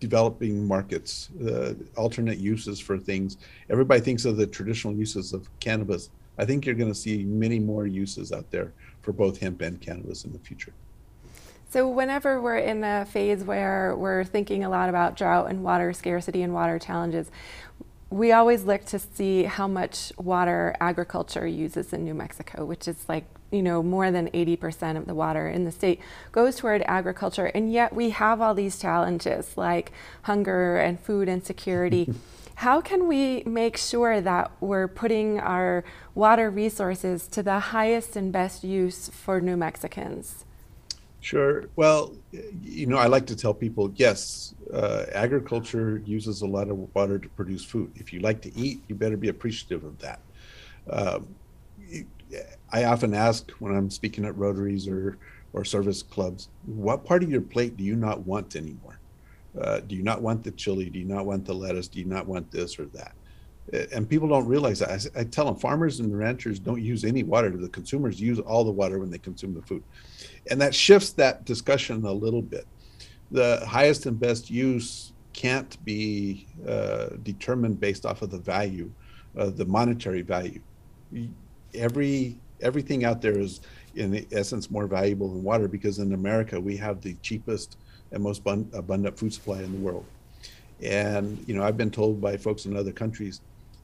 [0.00, 3.36] developing markets, uh, alternate uses for things.
[3.68, 6.08] Everybody thinks of the traditional uses of cannabis.
[6.38, 9.80] I think you're going to see many more uses out there for both hemp and
[9.80, 10.72] cannabis in the future.
[11.70, 15.92] So whenever we're in a phase where we're thinking a lot about drought and water
[15.92, 17.30] scarcity and water challenges,
[18.10, 23.08] we always look to see how much water agriculture uses in New Mexico, which is
[23.08, 26.00] like, you know, more than 80% of the water in the state
[26.32, 27.46] goes toward agriculture.
[27.46, 32.12] And yet we have all these challenges like hunger and food insecurity.
[32.60, 35.82] how can we make sure that we're putting our
[36.14, 40.44] water resources to the highest and best use for New Mexicans?
[41.22, 41.70] Sure.
[41.76, 42.14] Well,
[42.62, 47.18] you know, I like to tell people yes, uh, agriculture uses a lot of water
[47.18, 47.92] to produce food.
[47.94, 50.20] If you like to eat, you better be appreciative of that.
[50.90, 51.34] Um,
[52.70, 55.16] I often ask when I'm speaking at Rotaries or,
[55.54, 58.99] or service clubs, what part of your plate do you not want anymore?
[59.58, 60.90] Uh, do you not want the chili?
[60.90, 61.88] Do you not want the lettuce?
[61.88, 63.14] Do you not want this or that?
[63.92, 64.90] and people don't realize that.
[64.90, 67.50] I, I, tell them farmers and ranchers don't use any water.
[67.50, 69.82] The consumers use all the water when they consume the food,
[70.50, 72.66] and that shifts that discussion a little bit.
[73.30, 78.90] The highest and best use can't be uh, determined based off of the value,
[79.38, 80.60] uh, the monetary value.
[81.74, 83.60] Every everything out there is
[83.94, 87.78] in essence more valuable than water because in America we have the cheapest
[88.12, 90.04] and most abundant food supply in the world.
[90.82, 93.40] And you know, I've been told by folks in other countries,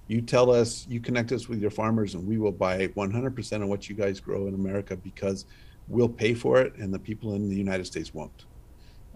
[0.08, 3.68] you tell us, you connect us with your farmers, and we will buy 100% of
[3.68, 5.46] what you guys grow in America because
[5.88, 8.44] we'll pay for it, and the people in the United States won't.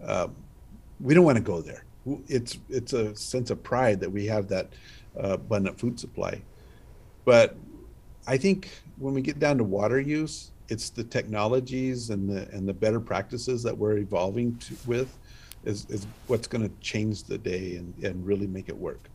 [0.03, 0.35] Um,
[0.99, 1.85] we don't want to go there.
[2.27, 4.73] It's it's a sense of pride that we have that
[5.17, 6.41] uh, abundant food supply,
[7.25, 7.55] but
[8.27, 12.67] I think when we get down to water use, it's the technologies and the and
[12.67, 15.17] the better practices that we're evolving to, with
[15.65, 19.09] is, is what's going to change the day and, and really make it work.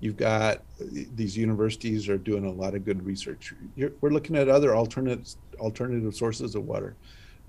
[0.00, 3.52] You've got these universities are doing a lot of good research.
[3.76, 6.96] You're, we're looking at other alternate alternative sources of water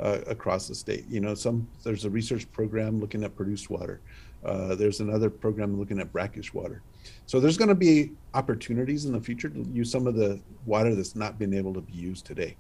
[0.02, 1.06] uh, across the state.
[1.10, 4.02] You know, some there's a research program looking at produced water.
[4.44, 6.82] Uh, there's another program looking at brackish water.
[7.26, 10.94] So there's going to be opportunities in the future to use some of the water
[10.94, 12.58] that's not been able to be used today.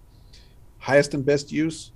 [0.85, 1.91] Highest and best use,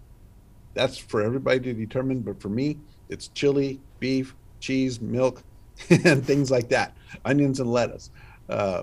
[0.73, 2.21] that's for everybody to determine.
[2.21, 5.43] But for me, it's chili, beef, cheese, milk,
[5.91, 8.09] and things like that, onions and lettuce.
[8.49, 8.81] Uh,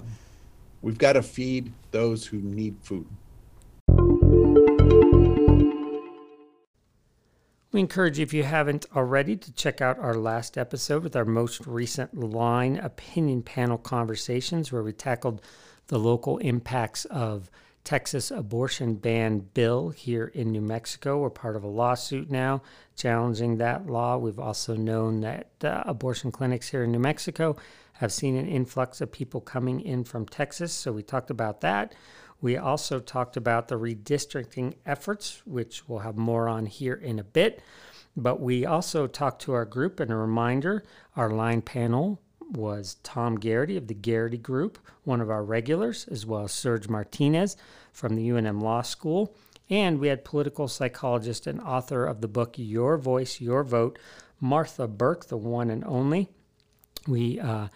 [0.80, 3.04] we've got to feed those who need food.
[7.72, 11.24] We encourage you, if you haven't already, to check out our last episode with our
[11.24, 15.42] most recent line opinion panel conversations, where we tackled
[15.88, 17.50] the local impacts of
[17.86, 21.18] Texas abortion ban bill here in New Mexico.
[21.18, 22.62] We're part of a lawsuit now
[22.96, 24.18] challenging that law.
[24.18, 27.56] We've also known that uh, abortion clinics here in New Mexico
[27.94, 30.72] have seen an influx of people coming in from Texas.
[30.72, 31.94] So we talked about that.
[32.40, 37.24] We also talked about the redistricting efforts, which we'll have more on here in a
[37.24, 37.62] bit.
[38.16, 40.82] But we also talked to our group, and a reminder
[41.14, 46.24] our line panel was Tom Garrity of the Garrity Group, one of our regulars, as
[46.24, 47.56] well as Serge Martinez
[47.92, 49.34] from the UNM Law School.
[49.68, 53.98] And we had political psychologist and author of the book Your Voice, Your Vote,
[54.40, 56.28] Martha Burk, the one and only.
[57.08, 57.68] We uh,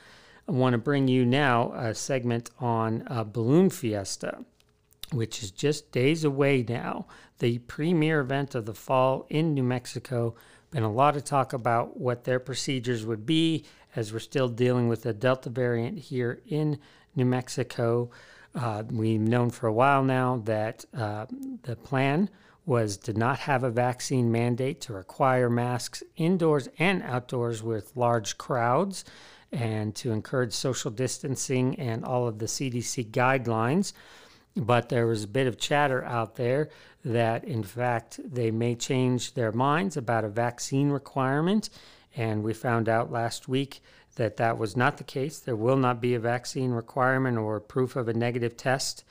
[0.47, 4.45] want to bring you now a segment on uh, Balloon Fiesta,
[5.13, 7.07] which is just days away now.
[7.39, 10.35] The premier event of the fall in New Mexico.
[10.71, 13.65] Been a lot of talk about what their procedures would be
[13.97, 16.79] as we're still dealing with the Delta variant here in
[17.17, 18.11] New Mexico.
[18.55, 21.27] Uh, we've known for a while now that uh,
[21.63, 22.29] the plan
[22.67, 28.39] was to not have a vaccine mandate to require masks indoors and outdoors with large
[28.39, 29.05] crowds
[29.53, 33.93] and to encourage social distancing and all of the CDC guidelines.
[34.57, 36.71] But there was a bit of chatter out there
[37.05, 41.71] that, in fact, they may change their minds about a vaccine requirement
[42.17, 43.83] and we found out last week
[44.17, 45.39] that that was not the case.
[45.39, 49.05] There will not be a vaccine requirement or proof of a negative test.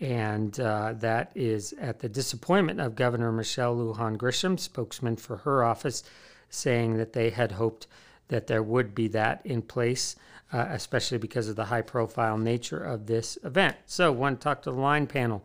[0.00, 5.64] And uh, that is at the disappointment of Governor Michelle Lujan Grisham, spokesman for her
[5.64, 6.02] office,
[6.50, 7.86] saying that they had hoped
[8.28, 10.16] that there would be that in place,
[10.52, 13.76] uh, especially because of the high profile nature of this event.
[13.86, 15.44] So, one talk to the line panel.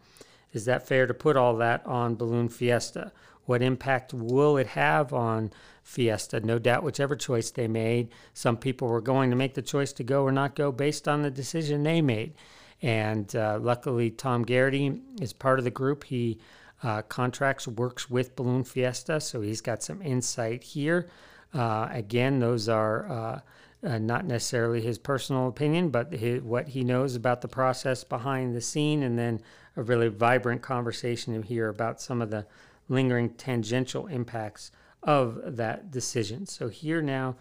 [0.54, 3.12] Is that fair to put all that on Balloon Fiesta?
[3.50, 6.40] What impact will it have on Fiesta?
[6.40, 10.04] No doubt, whichever choice they made, some people were going to make the choice to
[10.04, 12.36] go or not go based on the decision they made.
[12.84, 16.04] And uh, luckily, Tom Garrity is part of the group.
[16.04, 16.38] He
[16.84, 21.10] uh, contracts, works with Balloon Fiesta, so he's got some insight here.
[21.52, 23.40] Uh, again, those are uh,
[23.84, 28.56] uh, not necessarily his personal opinion, but his, what he knows about the process behind
[28.56, 29.42] the scene, and then
[29.76, 32.46] a really vibrant conversation here about some of the
[32.90, 34.72] lingering tangential impacts
[35.02, 36.46] of that decision.
[36.46, 37.38] So, here now,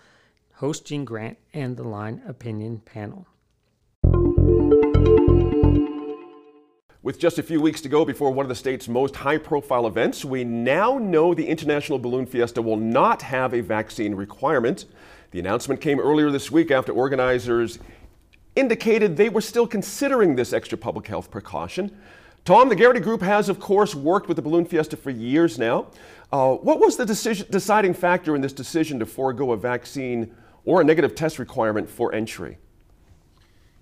[0.55, 3.27] host Gene Grant and the Line Opinion panel.
[7.03, 9.87] With just a few weeks to go before one of the state's most high profile
[9.87, 14.85] events, we now know the International Balloon Fiesta will not have a vaccine requirement.
[15.31, 17.79] The announcement came earlier this week after organizers
[18.57, 21.97] indicated they were still considering this extra public health precaution.
[22.49, 25.89] Tom, the Garrity Group has, of course, worked with the Balloon Fiesta for years now.
[26.33, 30.35] Uh, what was the decision, deciding factor in this decision to forego a vaccine
[30.65, 32.57] or a negative test requirement for entry?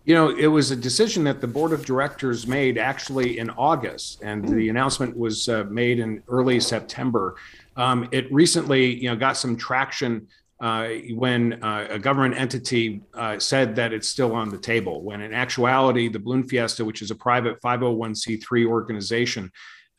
[0.05, 4.21] You know, it was a decision that the board of directors made actually in August,
[4.23, 4.71] and the hmm.
[4.71, 7.37] announcement was uh, made in early September.
[7.77, 10.27] Um, it recently, you know, got some traction
[10.61, 15.21] uh, when uh, a government entity uh, said that it's still on the table, when
[15.21, 19.53] in actuality, the Balloon Fiesta, which is a private 501c3 organization,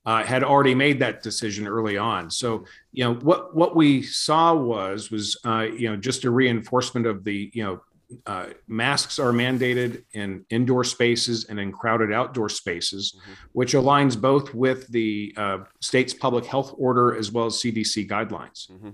[0.05, 2.31] uh, had already made that decision early on.
[2.31, 7.05] So, you know, what what we saw was was uh, you know just a reinforcement
[7.05, 7.81] of the you know
[8.25, 13.33] uh, masks are mandated in indoor spaces and in crowded outdoor spaces, mm-hmm.
[13.51, 18.71] which aligns both with the uh, state's public health order as well as CDC guidelines.
[18.71, 18.89] Mm-hmm.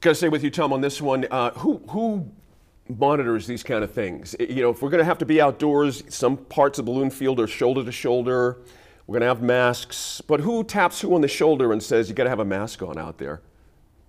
[0.00, 1.26] Can I stay with you, Tom, on this one?
[1.30, 2.30] Uh, who who
[2.88, 4.34] monitors these kind of things?
[4.40, 7.10] You know, if we're going to have to be outdoors, some parts of the balloon
[7.10, 8.62] field are shoulder to shoulder.
[9.06, 12.14] We're going to have masks, but who taps who on the shoulder and says you
[12.14, 13.42] got to have a mask on out there?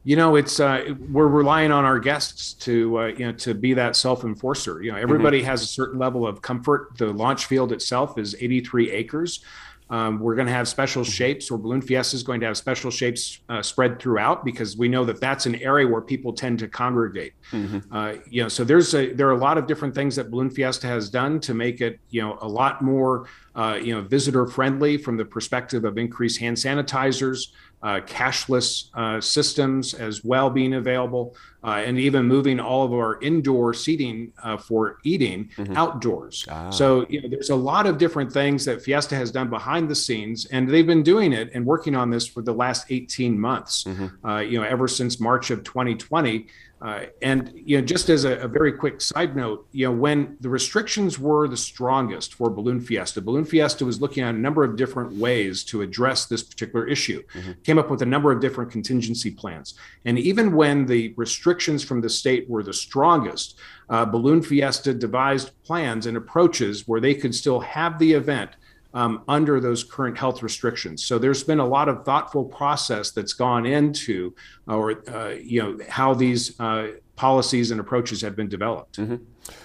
[0.03, 3.73] You know, it's uh, we're relying on our guests to uh, you know to be
[3.73, 4.81] that self enforcer.
[4.81, 5.47] You know, everybody mm-hmm.
[5.47, 6.97] has a certain level of comfort.
[6.97, 9.43] The launch field itself is 83 acres.
[9.91, 11.11] Um, we're going to have special mm-hmm.
[11.11, 14.87] shapes, or Balloon Fiesta is going to have special shapes uh, spread throughout because we
[14.87, 17.33] know that that's an area where people tend to congregate.
[17.51, 17.93] Mm-hmm.
[17.93, 20.49] Uh, you know, so there's a there are a lot of different things that Balloon
[20.49, 24.47] Fiesta has done to make it you know a lot more uh, you know visitor
[24.47, 27.49] friendly from the perspective of increased hand sanitizers
[27.83, 33.73] cashless uh, systems as well being available, uh, and even moving all of our indoor
[33.73, 35.75] seating uh, for eating mm-hmm.
[35.75, 36.45] outdoors.
[36.49, 36.69] Ah.
[36.69, 39.95] So you know, there's a lot of different things that Fiesta has done behind the
[39.95, 43.83] scenes, and they've been doing it and working on this for the last 18 months.
[43.85, 44.27] Mm-hmm.
[44.27, 46.47] Uh, you know, ever since March of 2020.
[46.81, 50.35] Uh, and you know, just as a, a, very quick side note, you know, when
[50.39, 54.63] the restrictions were the strongest for Balloon Fiesta, Balloon Fiesta was looking at a number
[54.63, 57.21] of different ways to address this particular issue.
[57.33, 57.51] Mm-hmm.
[57.63, 62.01] Came up with a number of different contingency plans, and even when the restrictions from
[62.01, 63.59] the state were the strongest,
[63.91, 68.55] uh, Balloon Fiesta devised plans and approaches where they could still have the event
[68.93, 71.03] um, under those current health restrictions.
[71.03, 74.33] So there's been a lot of thoughtful process that's gone into,
[74.67, 78.97] or uh, you know, how these uh, policies and approaches have been developed.
[78.97, 79.17] Mm-hmm.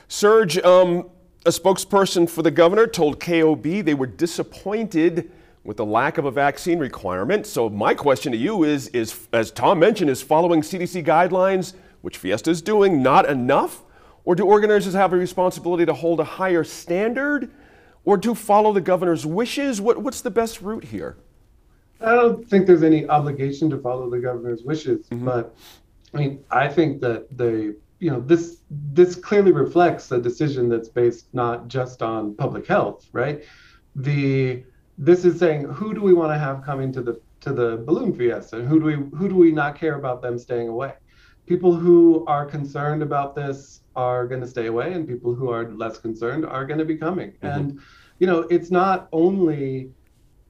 [0.09, 1.11] Serge, um,
[1.45, 5.31] a spokesperson for the governor told KOB they were disappointed
[5.65, 7.47] with the lack of a vaccine requirement.
[7.47, 12.19] So my question to you is: Is as Tom mentioned, is following CDC guidelines, which
[12.19, 13.83] Fiesta is doing, not enough,
[14.25, 17.51] or do organizers have a responsibility to hold a higher standard?
[18.07, 19.81] Or to follow the governor's wishes?
[19.81, 21.19] What, what's the best route here?
[22.01, 25.25] I don't think there's any obligation to follow the governor's wishes, mm-hmm.
[25.25, 25.55] but
[26.15, 30.89] I mean, I think that they, you know, this this clearly reflects a decision that's
[30.89, 33.45] based not just on public health, right?
[33.95, 34.63] The
[34.99, 38.15] this is saying who do we want to have coming to the to the balloon
[38.15, 38.63] fiesta?
[38.63, 40.95] Who do we who do we not care about them staying away?
[41.47, 45.73] People who are concerned about this are going to stay away, and people who are
[45.73, 47.33] less concerned are going to be coming.
[47.33, 47.47] Mm-hmm.
[47.47, 47.81] And
[48.19, 49.91] you know, it's not only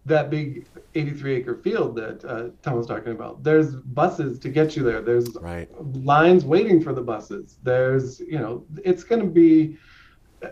[0.07, 3.43] that big 83 acre field that uh, Tom was talking about.
[3.43, 5.03] There's buses to get you there.
[5.03, 5.69] There's right.
[5.97, 7.59] lines waiting for the buses.
[7.65, 9.77] There's, you know, it's going to be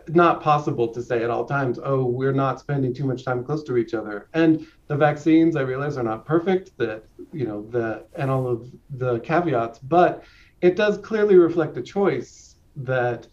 [0.08, 3.62] not possible to say at all times, oh, we're not spending too much time close
[3.64, 4.28] to each other.
[4.34, 6.76] And the vaccines, I realize, are not perfect.
[6.78, 10.24] That you know the and all of the caveats, but
[10.62, 12.43] it does clearly reflect a choice
[12.76, 13.26] that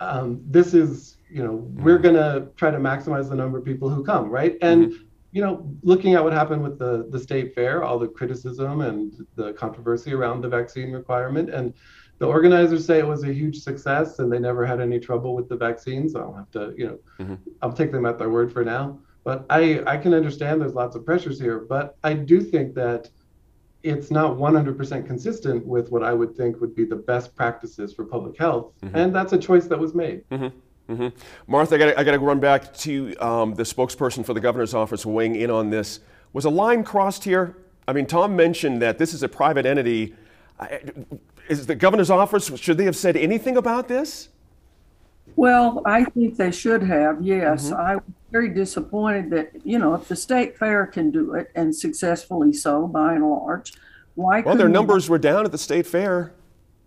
[0.00, 2.02] um, this is you know we're mm-hmm.
[2.02, 5.04] going to try to maximize the number of people who come right and mm-hmm.
[5.32, 9.26] you know looking at what happened with the the state fair all the criticism and
[9.36, 11.74] the controversy around the vaccine requirement and
[12.18, 15.48] the organizers say it was a huge success and they never had any trouble with
[15.48, 17.34] the vaccines i'll have to you know mm-hmm.
[17.62, 20.94] i'll take them at their word for now but i i can understand there's lots
[20.94, 23.08] of pressures here but i do think that
[23.84, 28.04] it's not 100% consistent with what I would think would be the best practices for
[28.04, 28.72] public health.
[28.82, 28.96] Mm-hmm.
[28.96, 30.28] And that's a choice that was made.
[30.30, 30.92] Mm-hmm.
[30.92, 31.18] Mm-hmm.
[31.46, 35.36] Martha, I got to run back to um, the spokesperson for the governor's office weighing
[35.36, 36.00] in on this.
[36.32, 37.56] Was a line crossed here?
[37.86, 40.14] I mean, Tom mentioned that this is a private entity.
[41.48, 44.30] Is the governor's office, should they have said anything about this?
[45.36, 47.70] Well, I think they should have, yes.
[47.70, 47.80] Mm-hmm.
[47.80, 51.72] I was very disappointed that, you know, if the state fair can do it and
[51.72, 53.74] successfully so by and large,
[54.16, 56.32] why Well, their numbers were down at the state fair.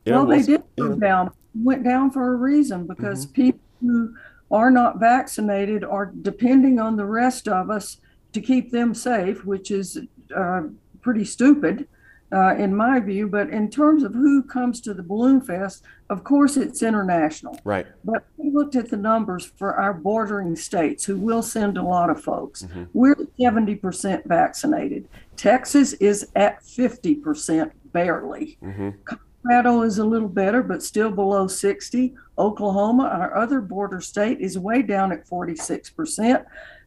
[0.03, 3.41] You well, know, they did go down, went down for a reason because mm-hmm.
[3.41, 4.13] people who
[4.51, 8.01] are not vaccinated are depending on the rest of us
[8.33, 10.01] to keep them safe, which is
[10.35, 10.63] uh,
[11.01, 11.87] pretty stupid.
[12.29, 13.25] Uh, in my view.
[13.25, 17.57] But in terms of who comes to the Balloon Fest, of course it's international.
[17.63, 17.87] Right.
[18.03, 22.09] But we looked at the numbers for our bordering states who will send a lot
[22.09, 22.63] of folks.
[22.63, 22.83] Mm-hmm.
[22.91, 25.07] We're 70% vaccinated.
[25.37, 28.57] Texas is at 50%, barely.
[28.61, 28.89] Mm-hmm.
[29.05, 32.13] Colorado is a little better, but still below 60.
[32.37, 36.45] Oklahoma, our other border state, is way down at 46%.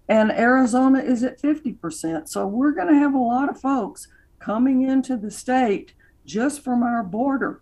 [0.09, 2.29] And Arizona is at 50%.
[2.29, 4.09] So we're going to have a lot of folks
[4.41, 5.93] coming into the state
[6.25, 7.61] just from our border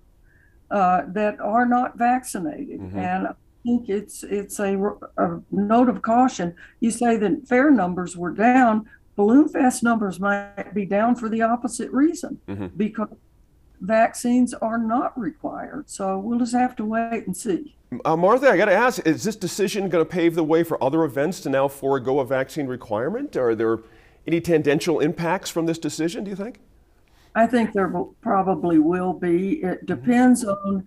[0.71, 2.81] uh, that are not vaccinated.
[2.81, 2.99] Mm-hmm.
[2.99, 4.77] And I think it's it's a,
[5.17, 6.55] a, note of caution.
[6.81, 8.89] You say that fair numbers were down.
[9.17, 12.67] Balloon Fest numbers might be down for the opposite reason mm-hmm.
[12.77, 13.09] because
[13.81, 15.91] vaccines are not required.
[15.91, 17.75] So we'll just have to wait and see.
[18.05, 20.83] Uh, Martha, I got to ask: Is this decision going to pave the way for
[20.83, 23.37] other events to now forego a vaccine requirement?
[23.37, 23.79] Are there
[24.29, 26.23] any tangential impacts from this decision?
[26.23, 26.61] Do you think?
[27.35, 29.63] I think there probably will be.
[29.63, 30.87] It depends on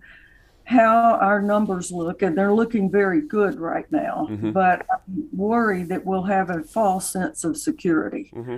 [0.64, 4.28] how our numbers look, and they're looking very good right now.
[4.30, 4.52] Mm-hmm.
[4.52, 8.30] But I'm worried that we'll have a false sense of security.
[8.34, 8.56] Mm-hmm.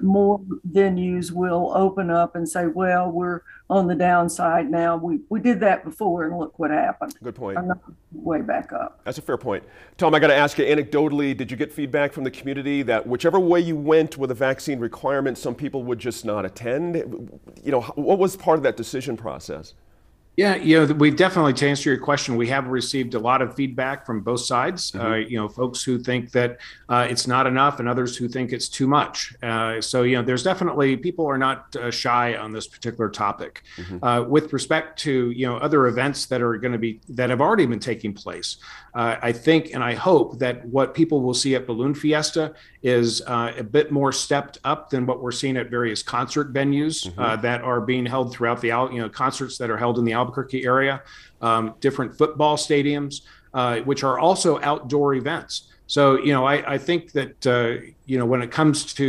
[0.00, 4.96] More venues will open up and say, well, we're on the downside now.
[4.96, 7.14] We, we did that before, and look what happened.
[7.22, 7.58] Good point.
[8.12, 9.00] Way back up.
[9.04, 9.64] That's a fair point.
[9.96, 13.06] Tom, I got to ask you anecdotally, did you get feedback from the community that
[13.06, 16.96] whichever way you went with a vaccine requirement, some people would just not attend?
[17.64, 19.74] You know, what was part of that decision process?
[20.34, 23.54] Yeah, you know, we definitely, to answer your question, we have received a lot of
[23.54, 24.90] feedback from both sides.
[24.92, 25.06] Mm-hmm.
[25.06, 26.58] Uh, you know, folks who think that
[26.88, 29.34] uh, it's not enough and others who think it's too much.
[29.42, 33.62] Uh, so, you know, there's definitely people are not uh, shy on this particular topic.
[33.76, 34.02] Mm-hmm.
[34.02, 37.42] Uh, with respect to, you know, other events that are going to be, that have
[37.42, 38.56] already been taking place,
[38.94, 43.22] uh, I think and I hope that what people will see at Balloon Fiesta is
[43.26, 47.40] a bit more stepped up than what we're seeing at various concert venues mm-hmm.
[47.42, 50.62] that are being held throughout the, you know, concerts that are held in the Albuquerque
[50.74, 50.94] area,
[51.48, 53.14] um, different football stadiums,
[53.60, 55.52] uh, which are also outdoor events.
[55.86, 57.70] So, you know, I, I think that, uh,
[58.10, 59.04] you know, when it comes to,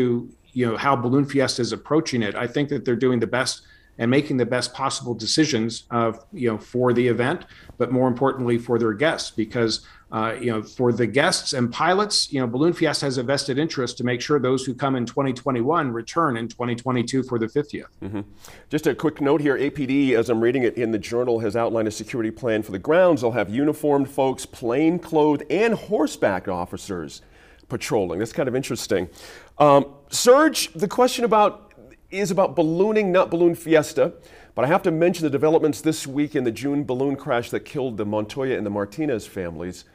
[0.60, 3.56] you know, how Balloon Fiesta is approaching it, I think that they're doing the best
[4.00, 7.40] and making the best possible decisions, of, you know, for the event,
[7.80, 9.74] but more importantly for their guests, because
[10.14, 13.58] uh, you know, for the guests and pilots, you know, Balloon Fiesta has a vested
[13.58, 17.86] interest to make sure those who come in 2021 return in 2022 for the 50th.
[18.00, 18.22] Mm-hmm.
[18.70, 21.88] Just a quick note here APD, as I'm reading it in the journal, has outlined
[21.88, 23.22] a security plan for the grounds.
[23.22, 27.24] They'll have uniformed folks, plain clothed, and horseback officers
[27.68, 28.20] patrolling.
[28.20, 29.10] That's kind of interesting.
[29.58, 31.74] Um, Serge, the question about
[32.12, 34.14] is about ballooning, not Balloon Fiesta.
[34.56, 37.62] But I have to mention the developments this week in the June balloon crash that
[37.62, 39.86] killed the Montoya and the Martinez families.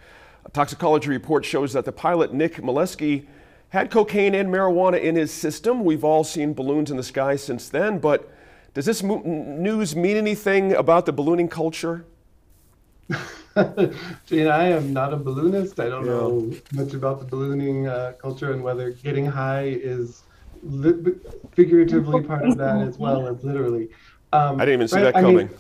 [0.45, 3.27] A toxicology report shows that the pilot, Nick Meleski,
[3.71, 5.85] had cocaine and marijuana in his system.
[5.85, 8.31] We've all seen balloons in the sky since then, but
[8.75, 12.07] does this mo- news mean anything about the ballooning culture?
[14.27, 15.81] Gene, I am not a balloonist.
[15.81, 16.13] I don't yeah.
[16.13, 20.23] know much about the ballooning uh, culture and whether getting high is
[20.63, 21.15] li-
[21.55, 23.89] figuratively part of that as well as literally.
[24.33, 25.15] Um, I didn't even see right?
[25.15, 25.51] that coming.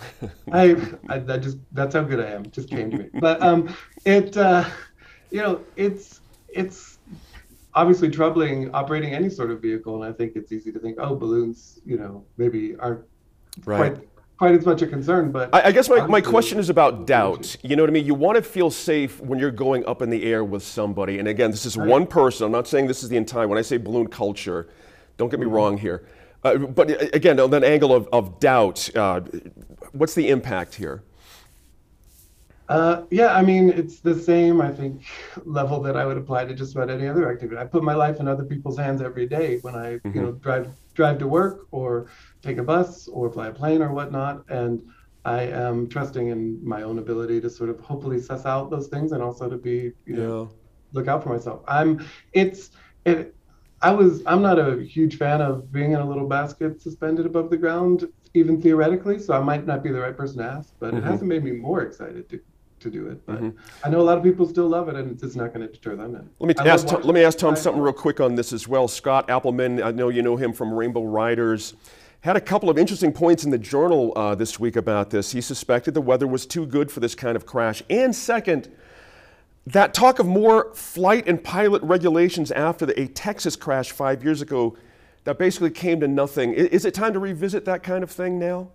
[0.52, 2.44] I, mean, I, I, just that's how good I am.
[2.44, 3.08] It just came to me.
[3.14, 4.64] But um, it, uh,
[5.30, 6.98] you know, it's it's
[7.74, 11.14] obviously troubling operating any sort of vehicle, and I think it's easy to think, oh,
[11.14, 13.04] balloons, you know, maybe aren't
[13.64, 13.94] right.
[13.94, 14.08] quite
[14.38, 15.32] quite as much a concern.
[15.32, 17.56] But I, I guess my, my question is about doubt.
[17.62, 18.06] You know what I mean?
[18.06, 21.18] You want to feel safe when you're going up in the air with somebody.
[21.18, 22.46] And again, this is one person.
[22.46, 23.48] I'm not saying this is the entire.
[23.48, 24.68] When I say balloon culture,
[25.16, 25.54] don't get me mm-hmm.
[25.54, 26.06] wrong here.
[26.44, 29.20] Uh, but again, on that angle of, of doubt, uh,
[29.92, 31.02] what's the impact here?
[32.68, 35.02] Uh, yeah, I mean, it's the same, I think,
[35.44, 37.58] level that I would apply to just about any other activity.
[37.58, 40.14] I put my life in other people's hands every day when I, mm-hmm.
[40.14, 42.08] you know, drive drive to work or
[42.42, 44.82] take a bus or fly a plane or whatnot, and
[45.24, 49.12] I am trusting in my own ability to sort of hopefully suss out those things
[49.12, 50.50] and also to be, you know,
[50.92, 51.62] look out for myself.
[51.68, 52.70] I'm, it's,
[53.06, 53.34] it,
[53.80, 57.50] I was I'm not a huge fan of being in a little basket suspended above
[57.50, 59.18] the ground, even theoretically.
[59.18, 60.98] So I might not be the right person to ask, but mm-hmm.
[60.98, 62.40] it hasn't made me more excited to
[62.80, 63.24] to do it.
[63.26, 63.58] But mm-hmm.
[63.84, 65.96] I know a lot of people still love it, and it's not going to deter
[65.96, 66.30] them.
[66.38, 68.88] Let me ask Tom, let me ask Tom something real quick on this as well.
[68.88, 71.74] Scott Appelman, I know you know him from Rainbow Ryders.
[72.20, 75.30] Had a couple of interesting points in the journal uh, this week about this.
[75.30, 77.80] He suspected the weather was too good for this kind of crash.
[77.88, 78.68] And second,
[79.72, 84.40] that talk of more flight and pilot regulations after the, a Texas crash five years
[84.40, 84.76] ago
[85.24, 86.54] that basically came to nothing.
[86.54, 88.70] Is it time to revisit that kind of thing now?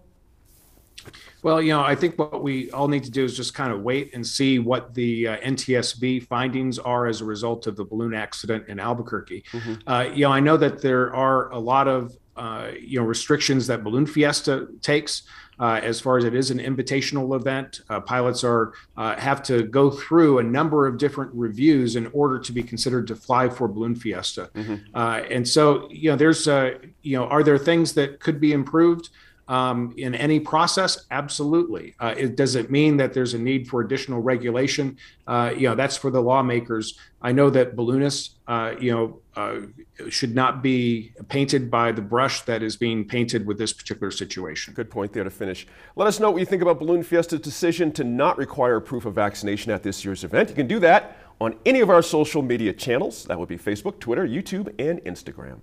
[1.42, 3.82] Well, you know, I think what we all need to do is just kind of
[3.82, 8.14] wait and see what the uh, NTSB findings are as a result of the balloon
[8.14, 9.44] accident in Albuquerque.
[9.52, 9.74] Mm-hmm.
[9.86, 13.68] Uh, you know, I know that there are a lot of uh, you know restrictions
[13.68, 15.24] that Balloon Fiesta takes.
[15.64, 19.64] Uh, as far as it is an invitational event, uh, pilots are uh, have to
[19.64, 23.66] go through a number of different reviews in order to be considered to fly for
[23.70, 24.50] Balloon Fiesta.
[24.56, 24.76] Mm-hmm.
[24.94, 28.52] Uh, and so, you know, there's uh, you know, are there things that could be
[28.52, 29.06] improved?
[29.48, 31.06] Um, in any process?
[31.12, 31.96] Absolutely.
[32.00, 34.98] Uh, it, does it mean that there's a need for additional regulation?
[35.28, 36.98] Uh, you know, that's for the lawmakers.
[37.22, 39.62] I know that balloonists, uh, you know, uh,
[40.10, 44.74] should not be painted by the brush that is being painted with this particular situation.
[44.74, 45.66] Good point there to finish.
[45.96, 49.16] Let us know what you think about Balloon Fiesta's decision to not require proof of
[49.16, 50.50] vaccination at this year's event.
[50.50, 53.26] You can do that on any of our social media channels.
[53.26, 55.60] That would be Facebook, Twitter, YouTube, and Instagram.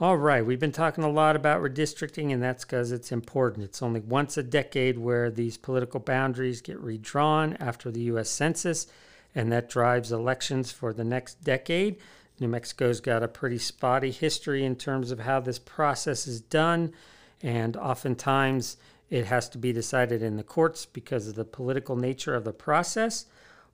[0.00, 3.64] All right, we've been talking a lot about redistricting, and that's because it's important.
[3.64, 8.28] It's only once a decade where these political boundaries get redrawn after the U.S.
[8.28, 8.88] Census,
[9.36, 11.98] and that drives elections for the next decade.
[12.40, 16.92] New Mexico's got a pretty spotty history in terms of how this process is done,
[17.40, 18.76] and oftentimes
[19.10, 22.52] it has to be decided in the courts because of the political nature of the
[22.52, 23.26] process.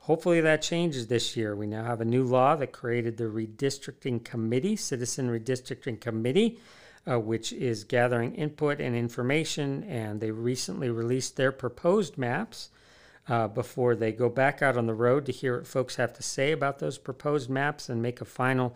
[0.05, 1.55] Hopefully that changes this year.
[1.55, 6.59] We now have a new law that created the Redistricting Committee, Citizen Redistricting Committee,
[7.07, 9.85] uh, which is gathering input and information.
[9.85, 12.71] And they recently released their proposed maps
[13.29, 16.23] uh, before they go back out on the road to hear what folks have to
[16.23, 18.75] say about those proposed maps and make a final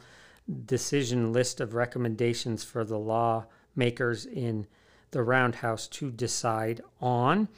[0.67, 4.67] decision list of recommendations for the lawmakers in
[5.13, 7.49] the Roundhouse to decide on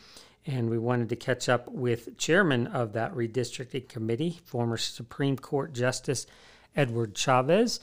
[0.46, 5.72] and we wanted to catch up with chairman of that redistricting committee, former Supreme Court
[5.72, 6.26] Justice
[6.76, 7.80] Edward Chavez.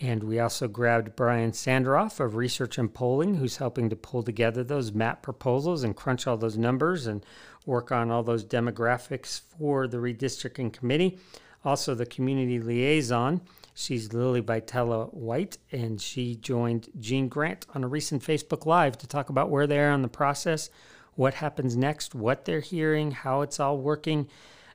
[0.00, 4.62] And we also grabbed Brian Sanderoff of Research and Polling, who's helping to pull together
[4.62, 7.24] those map proposals and crunch all those numbers and
[7.64, 11.18] work on all those demographics for the redistricting committee.
[11.64, 13.40] Also, the community liaison,
[13.74, 19.06] she's Lily Vitella White, and she joined Gene Grant on a recent Facebook Live to
[19.06, 20.70] talk about where they are on the process,
[21.16, 24.28] what happens next, what they're hearing, how it's all working.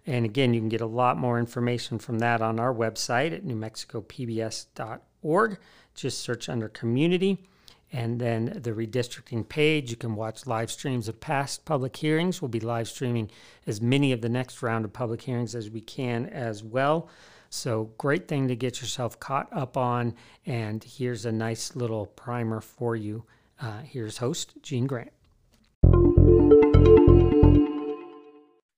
[0.05, 3.45] And again, you can get a lot more information from that on our website at
[3.45, 5.57] newmexicopbs.org.
[5.93, 7.47] Just search under community
[7.93, 9.91] and then the redistricting page.
[9.91, 12.41] You can watch live streams of past public hearings.
[12.41, 13.29] We'll be live streaming
[13.67, 17.09] as many of the next round of public hearings as we can as well.
[17.53, 20.15] So, great thing to get yourself caught up on.
[20.45, 23.25] And here's a nice little primer for you.
[23.59, 25.11] Uh, here's host Gene Grant.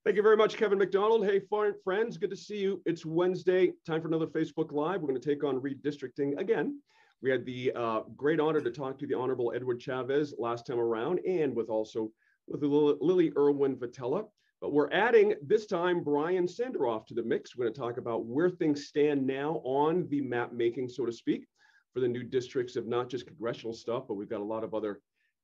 [0.06, 1.26] Thank you very much, Kevin McDonald.
[1.26, 1.40] Hey,
[1.82, 2.82] friends, good to see you.
[2.86, 5.00] It's Wednesday, time for another Facebook Live.
[5.00, 6.82] We're going to take on redistricting again.
[7.22, 10.78] We had the uh, great honor to talk to the Honorable Edward Chavez last time
[10.78, 12.12] around, and with also
[12.50, 14.26] with Lily Irvin-Vitela.
[14.60, 17.56] But we're adding this time Brian Sanderoff to the mix.
[17.56, 21.14] We're going to talk about where things stand now on the map making, so to
[21.14, 21.46] speak,
[21.94, 24.74] for the new districts of not just congressional stuff, but we've got a lot of
[24.74, 25.00] other,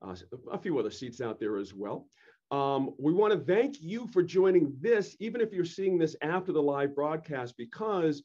[0.05, 0.17] uh,
[0.51, 2.09] a few other seats out there as well.
[2.51, 6.51] Um, we want to thank you for joining this, even if you're seeing this after
[6.51, 8.23] the live broadcast, because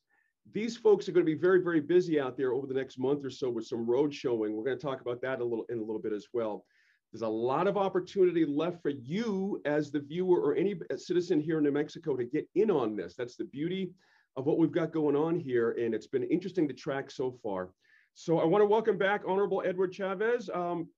[0.52, 3.24] these folks are going to be very, very busy out there over the next month
[3.24, 4.56] or so with some road showing.
[4.56, 6.64] We're going to talk about that a little in a little bit as well.
[7.12, 11.58] There's a lot of opportunity left for you as the viewer or any citizen here
[11.58, 13.14] in New Mexico to get in on this.
[13.14, 13.92] That's the beauty
[14.36, 17.70] of what we've got going on here, and it's been interesting to track so far.
[18.14, 20.50] So I want to welcome back Honorable Edward Chavez.
[20.52, 20.88] Um,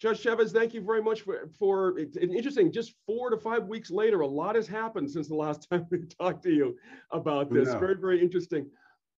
[0.00, 2.72] Judge Chavez, thank you very much for, for it's interesting.
[2.72, 6.00] Just four to five weeks later, a lot has happened since the last time we
[6.20, 6.76] talked to you
[7.10, 7.68] about this.
[7.68, 7.78] Yeah.
[7.78, 8.66] Very, very interesting.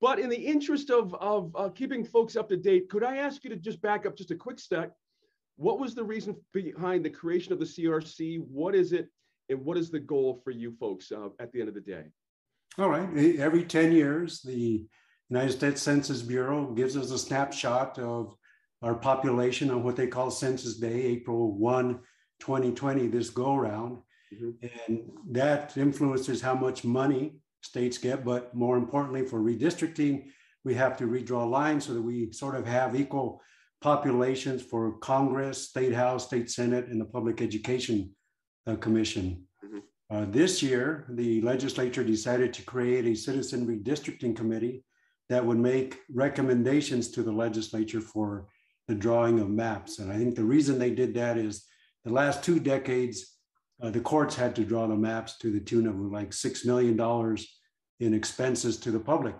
[0.00, 3.42] But in the interest of, of uh, keeping folks up to date, could I ask
[3.44, 4.94] you to just back up just a quick step?
[5.56, 8.40] What was the reason behind the creation of the CRC?
[8.40, 9.08] What is it?
[9.48, 12.04] And what is the goal for you folks uh, at the end of the day?
[12.78, 13.08] All right.
[13.38, 14.84] Every 10 years, the
[15.30, 18.36] United States Census Bureau gives us a snapshot of
[18.82, 21.98] our population on what they call Census Day, April 1,
[22.40, 23.98] 2020, this go round.
[24.34, 24.66] Mm-hmm.
[24.88, 28.24] And that influences how much money states get.
[28.24, 30.26] But more importantly, for redistricting,
[30.64, 33.40] we have to redraw lines so that we sort of have equal
[33.80, 38.10] populations for Congress, State House, State Senate, and the Public Education
[38.66, 39.44] uh, Commission.
[39.64, 39.78] Mm-hmm.
[40.10, 44.84] Uh, this year, the legislature decided to create a citizen redistricting committee
[45.28, 48.48] that would make recommendations to the legislature for
[48.88, 49.98] the drawing of maps.
[49.98, 51.64] And I think the reason they did that is
[52.04, 53.36] the last two decades,
[53.82, 57.36] uh, the courts had to draw the maps to the tune of like $6 million
[58.00, 59.34] in expenses to the public.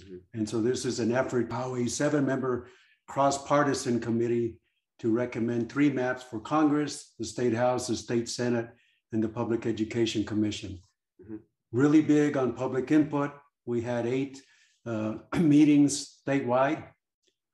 [0.00, 0.16] Mm-hmm.
[0.34, 2.68] And so this is an effort how a seven member
[3.08, 4.58] cross partisan committee
[5.00, 8.68] to recommend three maps for Congress, the State House, the State Senate,
[9.12, 10.78] and the Public Education Commission.
[11.20, 11.36] Mm-hmm.
[11.72, 13.32] Really big on public input.
[13.66, 14.40] We had eight
[14.86, 16.84] uh, meetings statewide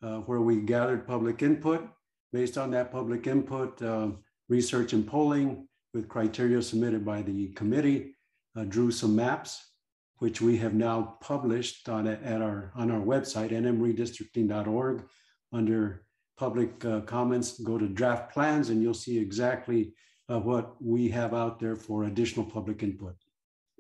[0.03, 1.89] uh, where we gathered public input.
[2.33, 4.09] Based on that public input, uh,
[4.49, 8.15] research and polling with criteria submitted by the committee
[8.57, 9.73] uh, drew some maps,
[10.19, 15.05] which we have now published on, at our, on our website, nmredistricting.org.
[15.53, 16.05] Under
[16.37, 19.95] public uh, comments, go to draft plans, and you'll see exactly
[20.29, 23.15] uh, what we have out there for additional public input.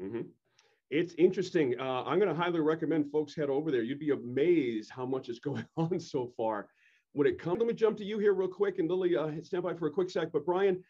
[0.02, 0.22] Mm-hmm.
[0.90, 1.74] It's interesting.
[1.78, 3.82] Uh, I'm going to highly recommend folks head over there.
[3.82, 6.68] You'd be amazed how much is going on so far.
[7.12, 9.62] When it comes, let me jump to you here real quick, and Lily, uh, stand
[9.62, 10.32] by for a quick sec.
[10.32, 10.82] But Brian,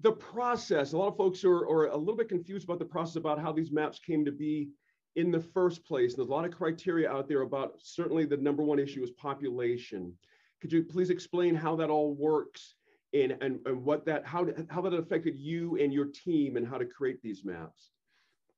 [0.00, 0.92] the process.
[0.92, 3.52] A lot of folks are, are a little bit confused about the process about how
[3.52, 4.70] these maps came to be
[5.16, 6.12] in the first place.
[6.12, 9.10] And there's a lot of criteria out there about certainly the number one issue is
[9.10, 10.12] population.
[10.60, 12.74] Could you please explain how that all works
[13.14, 16.76] and, and, and what that how how that affected you and your team and how
[16.76, 17.90] to create these maps?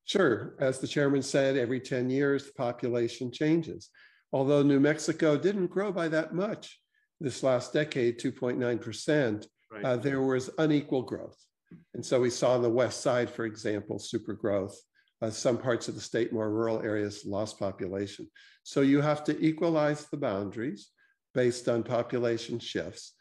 [0.09, 0.55] Sure.
[0.57, 3.91] As the chairman said, every 10 years the population changes.
[4.33, 6.79] Although New Mexico didn't grow by that much
[7.19, 9.85] this last decade, 2.9%, right.
[9.85, 11.37] uh, there was unequal growth.
[11.93, 14.75] And so we saw on the west side, for example, super growth.
[15.21, 18.27] Uh, some parts of the state, more rural areas, lost population.
[18.63, 20.89] So you have to equalize the boundaries
[21.35, 23.13] based on population shifts.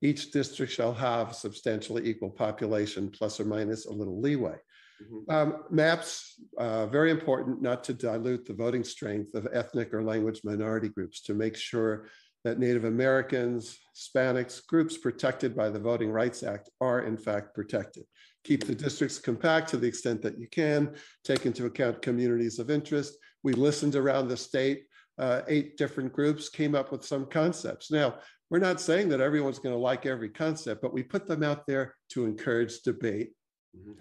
[0.00, 4.56] Each district shall have substantially equal population, plus or minus a little leeway.
[5.02, 5.30] Mm-hmm.
[5.30, 10.40] Um, maps, uh, very important not to dilute the voting strength of ethnic or language
[10.44, 12.08] minority groups to make sure
[12.44, 18.04] that Native Americans, Hispanics, groups protected by the Voting Rights Act are in fact protected.
[18.44, 22.70] Keep the districts compact to the extent that you can, take into account communities of
[22.70, 23.16] interest.
[23.44, 24.84] We listened around the state,
[25.18, 27.90] uh, eight different groups came up with some concepts.
[27.90, 28.16] Now,
[28.50, 31.66] we're not saying that everyone's going to like every concept, but we put them out
[31.66, 33.30] there to encourage debate.
[33.76, 33.92] Mm-hmm.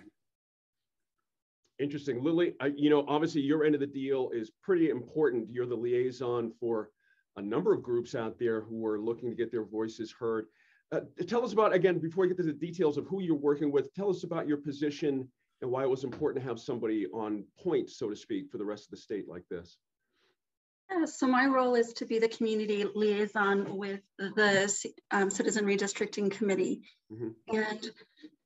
[1.82, 2.24] Interesting.
[2.24, 5.50] Lily, I, you know, obviously your end of the deal is pretty important.
[5.52, 6.92] You're the liaison for
[7.38, 10.46] a number of groups out there who are looking to get their voices heard.
[10.92, 13.72] Uh, tell us about, again, before we get to the details of who you're working
[13.72, 15.28] with, tell us about your position
[15.62, 18.66] and why it was important to have somebody on point, so to speak, for the
[18.66, 19.78] rest of the state like this.
[20.92, 26.30] Yeah, so my role is to be the community liaison with the um, Citizen Redistricting
[26.30, 26.82] Committee.
[27.12, 27.56] Mm-hmm.
[27.56, 27.92] And,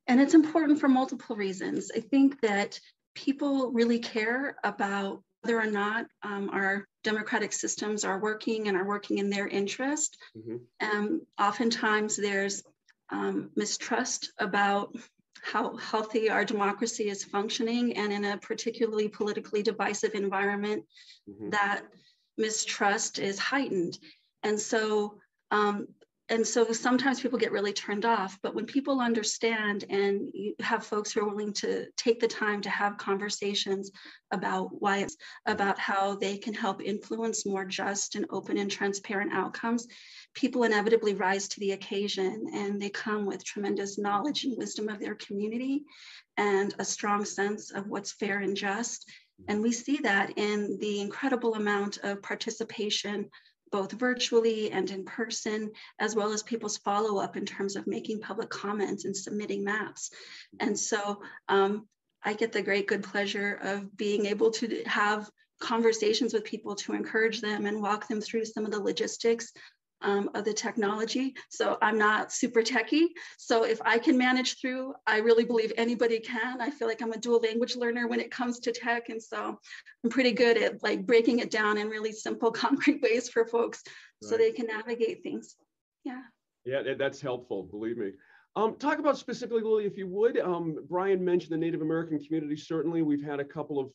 [0.07, 1.91] and it's important for multiple reasons.
[1.95, 2.79] I think that
[3.15, 8.87] people really care about whether or not um, our democratic systems are working and are
[8.87, 10.17] working in their interest.
[10.37, 10.57] Mm-hmm.
[10.81, 12.63] Um, oftentimes there's
[13.09, 14.95] um, mistrust about
[15.43, 20.83] how healthy our democracy is functioning, and in a particularly politically divisive environment,
[21.29, 21.51] mm-hmm.
[21.51, 21.83] that
[22.37, 23.99] mistrust is heightened.
[24.41, 25.19] And so
[25.51, 25.87] um,
[26.29, 30.85] and so sometimes people get really turned off but when people understand and you have
[30.85, 33.91] folks who are willing to take the time to have conversations
[34.31, 39.31] about why it's about how they can help influence more just and open and transparent
[39.33, 39.87] outcomes
[40.33, 44.99] people inevitably rise to the occasion and they come with tremendous knowledge and wisdom of
[44.99, 45.83] their community
[46.37, 49.09] and a strong sense of what's fair and just.
[49.47, 53.29] And we see that in the incredible amount of participation
[53.71, 58.21] both virtually and in person, as well as people's follow up in terms of making
[58.21, 60.11] public comments and submitting maps.
[60.59, 61.87] And so um,
[62.23, 66.93] I get the great good pleasure of being able to have conversations with people to
[66.93, 69.51] encourage them and walk them through some of the logistics
[70.05, 71.33] um, of the technology.
[71.49, 73.09] So I'm not super techy.
[73.37, 76.61] So if I can manage through, I really believe anybody can.
[76.61, 79.09] I feel like I'm a dual language learner when it comes to tech.
[79.09, 79.59] And so
[80.03, 83.83] I'm pretty good at like breaking it down in really simple, concrete ways for folks
[83.85, 84.29] right.
[84.29, 85.55] so they can navigate things.
[86.03, 86.21] Yeah.
[86.65, 88.11] Yeah, that's helpful, believe me.
[88.55, 90.39] Um, talk about specifically, Lily, if you would.
[90.39, 92.55] Um, Brian mentioned the Native American community.
[92.55, 93.89] Certainly, we've had a couple of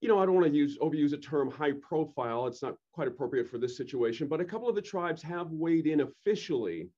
[0.00, 2.46] you know, I don't want to use overuse a term high profile.
[2.46, 5.86] It's not quite appropriate for this situation, but a couple of the tribes have weighed
[5.86, 6.90] in officially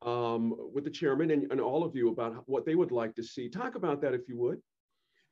[0.00, 3.22] um, with the chairman and, and all of you about what they would like to
[3.22, 3.48] see.
[3.48, 4.60] Talk about that if you would.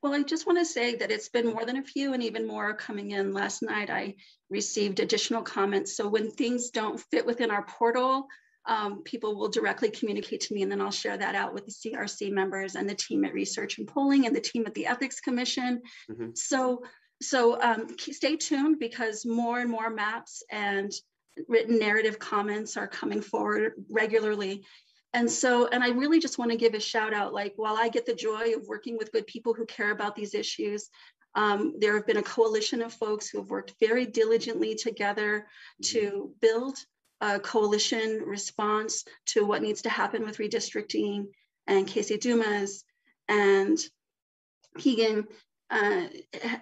[0.02, 2.46] Well, I just want to say that it's been more than a few and even
[2.46, 3.34] more coming in.
[3.34, 4.14] Last night, I
[4.48, 5.94] received additional comments.
[5.94, 8.26] So when things don't fit within our portal,
[8.66, 11.72] um, people will directly communicate to me, and then I'll share that out with the
[11.72, 15.20] CRC members and the team at Research and Polling and the team at the Ethics
[15.20, 15.82] Commission.
[16.10, 16.30] Mm-hmm.
[16.34, 16.82] So,
[17.22, 20.92] so um, stay tuned because more and more maps and
[21.48, 24.64] written narrative comments are coming forward regularly.
[25.12, 27.88] And so, and I really just want to give a shout out like, while I
[27.88, 30.88] get the joy of working with good people who care about these issues,
[31.34, 35.46] um, there have been a coalition of folks who have worked very diligently together
[35.82, 35.98] mm-hmm.
[35.98, 36.78] to build
[37.20, 41.26] a coalition response to what needs to happen with redistricting
[41.66, 42.84] and Casey Dumas
[43.28, 43.78] and
[44.78, 45.26] Keegan
[45.70, 46.06] uh,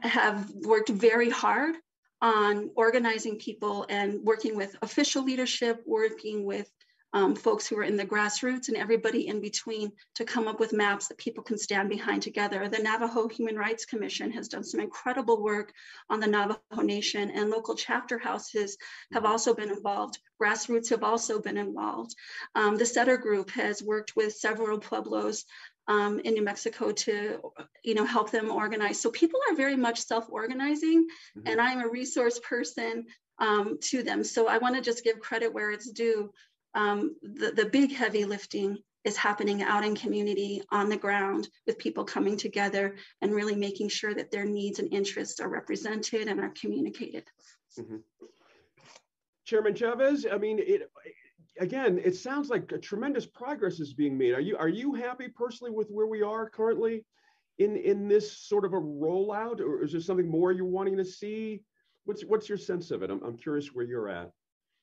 [0.02, 1.76] have worked very hard
[2.20, 6.68] on organizing people and working with official leadership, working with
[7.12, 10.72] um, folks who are in the grassroots and everybody in between to come up with
[10.72, 12.68] maps that people can stand behind together.
[12.68, 15.72] The Navajo Human Rights Commission has done some incredible work
[16.10, 18.76] on the Navajo Nation, and local chapter houses
[19.12, 20.18] have also been involved.
[20.40, 22.14] Grassroots have also been involved.
[22.54, 25.44] Um, the Setter Group has worked with several pueblos
[25.88, 27.40] um, in New Mexico to,
[27.82, 29.00] you know, help them organize.
[29.00, 31.48] So people are very much self-organizing, mm-hmm.
[31.48, 33.06] and I'm a resource person
[33.38, 34.22] um, to them.
[34.24, 36.30] So I want to just give credit where it's due
[36.74, 41.78] um, the, the big heavy lifting is happening out in community on the ground with
[41.78, 46.40] people coming together and really making sure that their needs and interests are represented and
[46.40, 47.24] are communicated.
[47.78, 47.96] Mm-hmm.
[49.44, 50.90] Chairman Chavez, I mean, it,
[51.58, 54.34] again, it sounds like tremendous progress is being made.
[54.34, 57.04] Are you are you happy personally with where we are currently
[57.58, 61.04] in in this sort of a rollout, or is there something more you're wanting to
[61.04, 61.62] see?
[62.04, 63.10] What's what's your sense of it?
[63.10, 64.30] I'm I'm curious where you're at.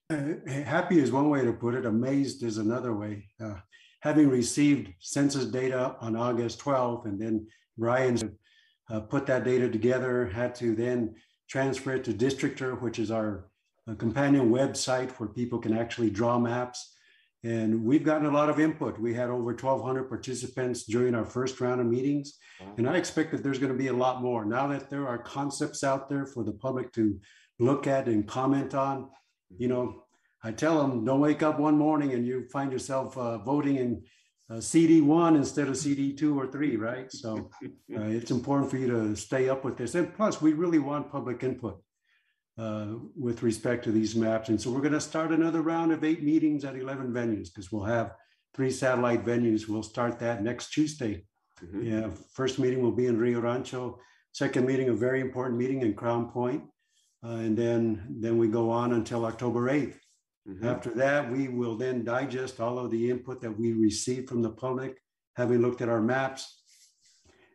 [0.09, 1.85] Uh, happy is one way to put it.
[1.85, 3.27] Amazed is another way.
[3.43, 3.55] Uh,
[4.01, 7.47] having received census data on August 12th, and then
[7.77, 8.23] Brian's
[8.91, 11.15] uh, put that data together, had to then
[11.49, 13.47] transfer it to Districtr, which is our
[13.89, 16.93] uh, companion website where people can actually draw maps.
[17.43, 18.99] And we've gotten a lot of input.
[18.99, 22.37] We had over 1,200 participants during our first round of meetings.
[22.59, 22.73] Wow.
[22.77, 24.45] And I expect that there's going to be a lot more.
[24.45, 27.19] Now that there are concepts out there for the public to
[27.59, 29.09] look at and comment on,
[29.57, 30.03] you know,
[30.43, 34.03] I tell them don't wake up one morning and you find yourself uh, voting in
[34.49, 37.11] uh, CD one instead of CD two or three, right?
[37.11, 39.95] So uh, it's important for you to stay up with this.
[39.95, 41.81] And plus, we really want public input
[42.57, 44.49] uh, with respect to these maps.
[44.49, 47.71] And so we're going to start another round of eight meetings at 11 venues because
[47.71, 48.13] we'll have
[48.53, 49.67] three satellite venues.
[49.67, 51.25] We'll start that next Tuesday.
[51.63, 51.83] Mm-hmm.
[51.83, 53.99] Yeah, first meeting will be in Rio Rancho.
[54.31, 56.63] Second meeting, a very important meeting in Crownpoint.
[57.25, 59.97] Uh, and then, then we go on until October 8th.
[60.47, 60.67] Mm-hmm.
[60.67, 64.51] After that, we will then digest all of the input that we receive from the
[64.51, 64.97] public,
[65.35, 66.61] having looked at our maps.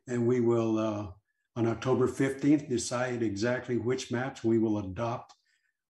[0.08, 1.06] And we will, uh,
[1.54, 5.34] on October 15th, decide exactly which maps we will adopt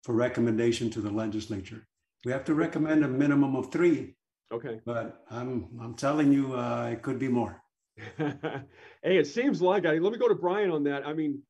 [0.02, 1.86] for recommendation to the legislature.
[2.26, 4.16] We have to recommend a minimum of three.
[4.52, 4.80] Okay.
[4.84, 7.62] But I'm, I'm telling you, uh, it could be more.
[8.18, 11.06] hey, it seems like I, let me go to Brian on that.
[11.06, 11.42] I mean,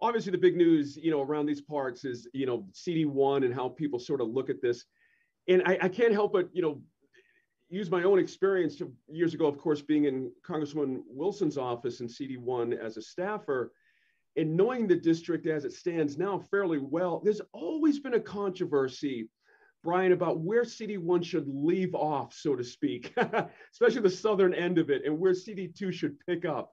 [0.00, 3.68] obviously the big news, you know, around these parts is, you know, CD1 and how
[3.68, 4.84] people sort of look at this.
[5.48, 6.80] And I, I can't help but, you know,
[7.68, 12.78] use my own experience years ago, of course, being in Congresswoman Wilson's office in CD1
[12.78, 13.72] as a staffer
[14.36, 19.28] and knowing the district as it stands now fairly well, there's always been a controversy,
[19.82, 23.14] Brian, about where CD1 should leave off, so to speak,
[23.72, 26.72] especially the southern end of it, and where CD2 should pick up.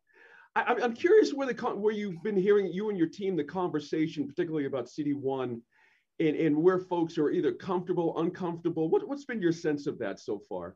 [0.55, 4.27] I, am curious where the where you've been hearing you and your team the conversation,
[4.27, 5.61] particularly about CD1,
[6.19, 8.89] and, and where folks are either comfortable, uncomfortable.
[8.89, 10.75] What, what's been your sense of that so far?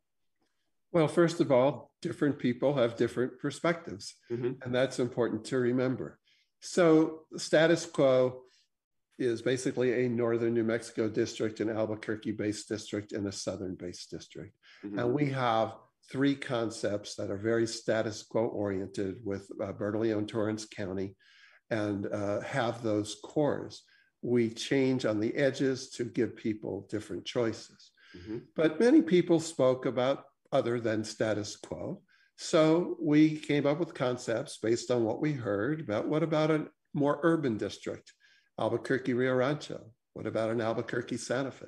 [0.91, 4.51] Well, first of all, different people have different perspectives, mm-hmm.
[4.61, 6.19] and that's important to remember.
[6.61, 8.43] So, status quo
[9.19, 14.09] is basically a northern New Mexico district, an Albuquerque based district, and a southern based
[14.09, 14.55] district.
[14.85, 14.99] Mm-hmm.
[14.99, 15.75] And we have
[16.11, 21.15] three concepts that are very status quo oriented with uh, Bernalillo Torrance County
[21.69, 23.83] and uh, have those cores.
[24.21, 27.91] We change on the edges to give people different choices.
[28.17, 28.37] Mm-hmm.
[28.55, 32.01] But many people spoke about other than status quo.
[32.37, 36.67] So we came up with concepts based on what we heard about what about a
[36.93, 38.13] more urban district,
[38.59, 39.91] Albuquerque Rio Rancho?
[40.13, 41.67] What about an Albuquerque Santa Fe?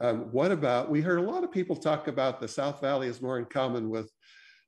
[0.00, 3.20] Um, what about, we heard a lot of people talk about the South Valley is
[3.20, 4.10] more in common with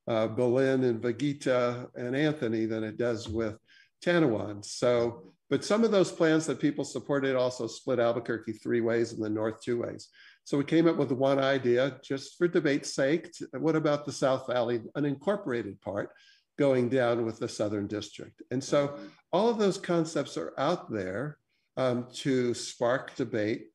[0.07, 3.57] uh, Belen and Veguita and Anthony than it does with
[4.03, 4.65] Tanoan.
[4.65, 9.23] So, but some of those plans that people supported also split Albuquerque three ways and
[9.23, 10.09] the north two ways.
[10.43, 13.31] So we came up with one idea just for debate's sake.
[13.53, 16.09] What about the South Valley, an incorporated part
[16.57, 18.41] going down with the Southern District?
[18.49, 18.97] And so
[19.31, 21.37] all of those concepts are out there
[21.77, 23.67] um, to spark debate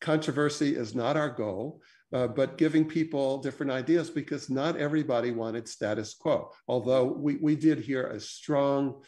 [0.00, 1.80] controversy is not our goal,
[2.12, 6.50] uh, but giving people different ideas because not everybody wanted status quo.
[6.66, 9.02] Although we, we did hear a strong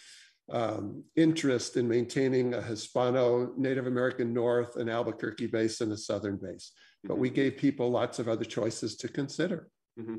[0.51, 6.37] um, interest in maintaining a Hispano Native American North and Albuquerque base and a Southern
[6.37, 6.73] base.
[7.05, 9.69] But we gave people lots of other choices to consider.
[9.99, 10.17] Mm-hmm.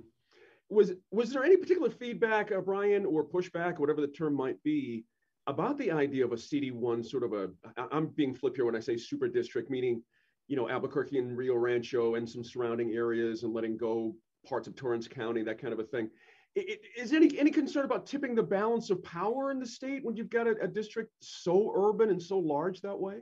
[0.69, 5.05] Was, was there any particular feedback, uh, Brian, or pushback, whatever the term might be,
[5.47, 7.49] about the idea of a CD1 sort of a,
[7.91, 10.01] I'm being flip here when I say super district, meaning
[10.47, 14.15] you know, Albuquerque and Rio Rancho and some surrounding areas and letting go
[14.47, 16.09] parts of Torrance County, that kind of a thing.
[16.55, 20.29] Is any any concern about tipping the balance of power in the state when you've
[20.29, 23.21] got a, a district so urban and so large that way?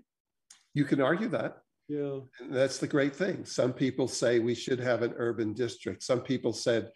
[0.74, 1.60] You can argue that.
[1.88, 2.20] Yeah.
[2.40, 3.46] And that's the great thing.
[3.46, 6.04] Some people say we should have an urban district.
[6.04, 6.90] Some people said,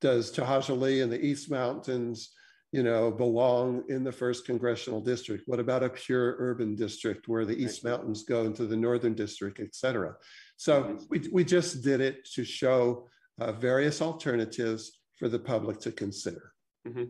[0.00, 2.30] does Tahajali and the East Mountains
[2.76, 5.44] you know, belong in the first congressional district?
[5.46, 9.58] What about a pure urban district where the East Mountains go into the Northern District,
[9.60, 10.14] et cetera?
[10.58, 13.08] So we, we just did it to show
[13.40, 16.52] uh, various alternatives for the public to consider.
[16.86, 17.04] Mm-hmm.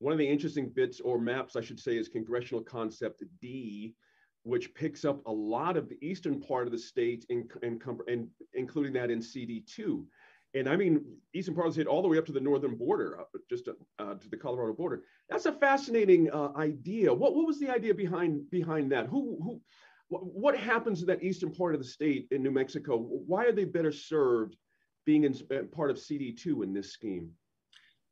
[0.00, 3.94] One of the interesting bits or maps, I should say, is Congressional Concept D,
[4.42, 8.28] which picks up a lot of the eastern part of the state, in, in, in
[8.52, 10.06] including that in CD2
[10.54, 12.76] and I mean eastern part of the state all the way up to the northern
[12.76, 13.18] border,
[13.50, 15.02] just to, uh, to, the Colorado border.
[15.28, 17.12] That's a fascinating uh, idea.
[17.12, 19.06] What what was the idea behind behind that?
[19.06, 19.60] Who who
[20.08, 22.96] what happens in that eastern part of the state in New Mexico?
[22.98, 24.56] Why are they better served
[25.04, 27.30] being in, uh, part of CD2 in this scheme?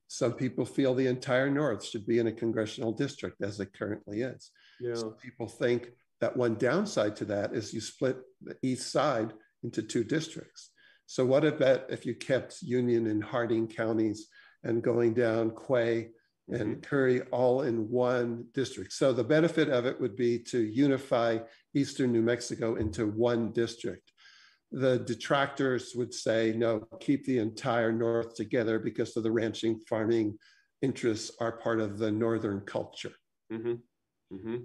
[0.08, 4.22] Some people feel the entire North should be in a congressional district as it currently
[4.22, 4.50] is.
[4.80, 4.94] Yeah.
[4.94, 5.90] Some people think
[6.20, 9.32] that one downside to that is you split the east side
[9.62, 10.70] into two districts.
[11.12, 14.28] So what about if you kept Union and Harding counties
[14.64, 16.08] and going down Quay
[16.48, 16.80] and mm-hmm.
[16.80, 18.94] Curry all in one district?
[18.94, 21.40] So the benefit of it would be to unify
[21.74, 24.10] eastern New Mexico into one district
[24.72, 30.38] the detractors would say, no, keep the entire North together because of the ranching farming
[30.80, 33.12] interests are part of the Northern culture.
[33.52, 34.34] Mm-hmm.
[34.34, 34.56] Mm-hmm.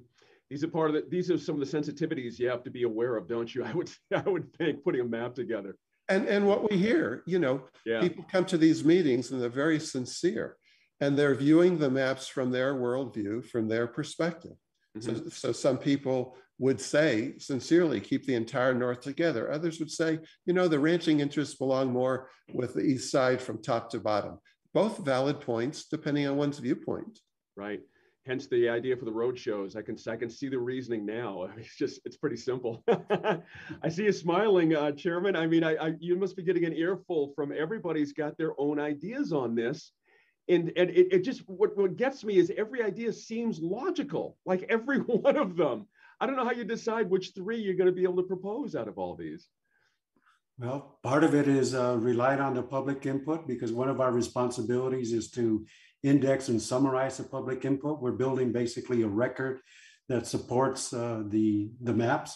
[0.50, 2.84] These are part of the, these are some of the sensitivities you have to be
[2.84, 3.64] aware of, don't you?
[3.66, 5.76] I would, I would think putting a map together.
[6.10, 8.00] And, and what we hear, you know, yeah.
[8.00, 10.58] people come to these meetings and they're very sincere
[11.02, 14.54] and they're viewing the maps from their worldview, from their perspective.
[14.98, 15.28] Mm-hmm.
[15.28, 19.52] So, so some people would say sincerely, keep the entire North together.
[19.52, 23.62] Others would say, you know, the ranching interests belong more with the East side from
[23.62, 24.40] top to bottom.
[24.74, 27.20] Both valid points, depending on one's viewpoint.
[27.56, 27.82] Right.
[28.28, 29.76] Hence the idea for the road shows.
[29.76, 31.50] I can I can see the reasoning now.
[31.58, 32.84] It's just it's pretty simple.
[33.84, 35.36] I see you smiling, uh, Chairman.
[35.36, 38.80] I mean, I, I you must be getting an earful from everybody's got their own
[38.80, 39.92] ideas on this
[40.50, 44.64] and and it, it just what, what gets me is every idea seems logical like
[44.70, 45.86] every one of them
[46.20, 48.76] I don't know how you decide which three you're going to be able to propose
[48.76, 49.48] out of all these.
[50.58, 54.12] Well, part of it is uh, relied on the public input because one of our
[54.12, 55.66] responsibilities is to
[56.08, 58.02] index and summarize the public input.
[58.02, 59.60] We're building basically a record
[60.10, 62.36] that supports uh, the, the maps.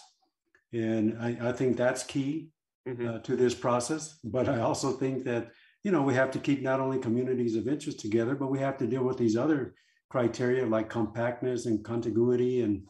[0.73, 2.49] And I, I think that's key
[2.87, 3.07] mm-hmm.
[3.07, 4.19] uh, to this process.
[4.23, 5.51] But I also think that,
[5.83, 8.77] you know, we have to keep not only communities of interest together, but we have
[8.79, 9.73] to deal with these other
[10.09, 12.83] criteria like compactness and contiguity and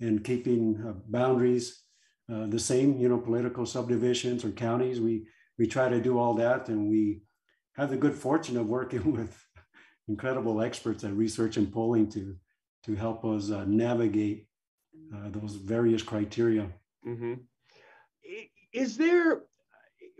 [0.00, 1.84] and keeping uh, boundaries
[2.30, 5.00] uh, the same, you know, political subdivisions or counties.
[5.00, 5.26] We
[5.58, 7.22] we try to do all that, and we
[7.76, 9.42] have the good fortune of working with
[10.08, 12.36] incredible experts at research and polling to
[12.84, 14.46] to help us uh, navigate
[15.12, 16.68] uh, those various criteria.
[17.04, 17.34] Mm-hmm.
[18.72, 19.42] Is there,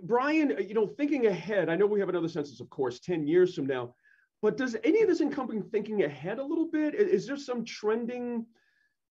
[0.03, 0.57] Brian?
[0.67, 1.69] You know, thinking ahead.
[1.69, 3.95] I know we have another census, of course, ten years from now.
[4.43, 6.95] But does any of this encompass thinking ahead a little bit?
[6.95, 8.47] Is there some trending?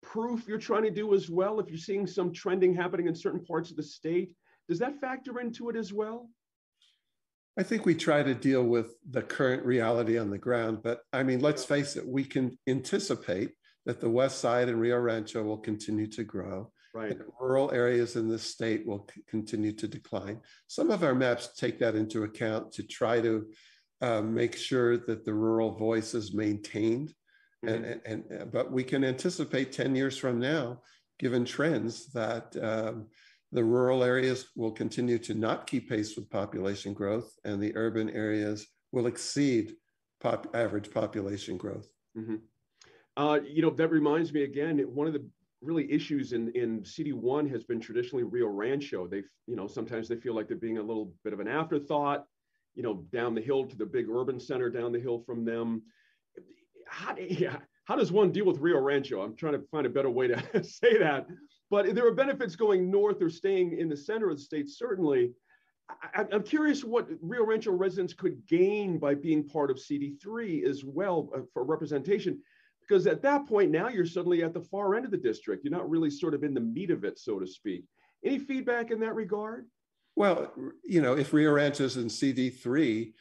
[0.02, 1.60] proof you're trying to do as well?
[1.60, 4.34] If you're seeing some trending happening in certain parts of the state,
[4.68, 6.28] does that factor into it as well?
[7.58, 11.22] I think we try to deal with the current reality on the ground, but I
[11.22, 13.50] mean, let's face it, we can anticipate
[13.86, 16.70] that the West Side and Rio Rancho will continue to grow.
[16.94, 17.16] Right.
[17.38, 20.40] rural areas in the state will continue to decline.
[20.68, 23.46] Some of our maps take that into account to try to
[24.00, 27.12] uh, make sure that the rural voice is maintained
[27.64, 27.74] Mm-hmm.
[27.74, 30.80] And, and, and, but we can anticipate 10 years from now,
[31.18, 33.06] given trends, that um,
[33.52, 38.10] the rural areas will continue to not keep pace with population growth, and the urban
[38.10, 39.74] areas will exceed
[40.20, 41.88] pop, average population growth.
[42.16, 42.36] Mm-hmm.
[43.16, 45.26] Uh, you know, that reminds me again, one of the
[45.60, 49.08] really issues in, in CD1 has been traditionally Rio Rancho.
[49.08, 52.26] They, you know, sometimes they feel like they're being a little bit of an afterthought,
[52.74, 55.82] you know, down the hill to the big urban center down the hill from them
[56.88, 59.20] how, yeah, how does one deal with Rio Rancho?
[59.20, 61.26] I'm trying to find a better way to say that.
[61.70, 65.32] But there are benefits going north or staying in the center of the state, certainly.
[66.14, 70.84] I, am curious what Rio Rancho residents could gain by being part of CD3 as
[70.84, 72.40] well uh, for representation.
[72.80, 75.64] Because at that point, now you're suddenly at the far end of the district.
[75.64, 77.84] You're not really sort of in the meat of it, so to speak.
[78.24, 79.66] Any feedback in that regard?
[80.16, 80.52] Well,
[80.84, 83.12] you know, if Rio Rancho is in CD3,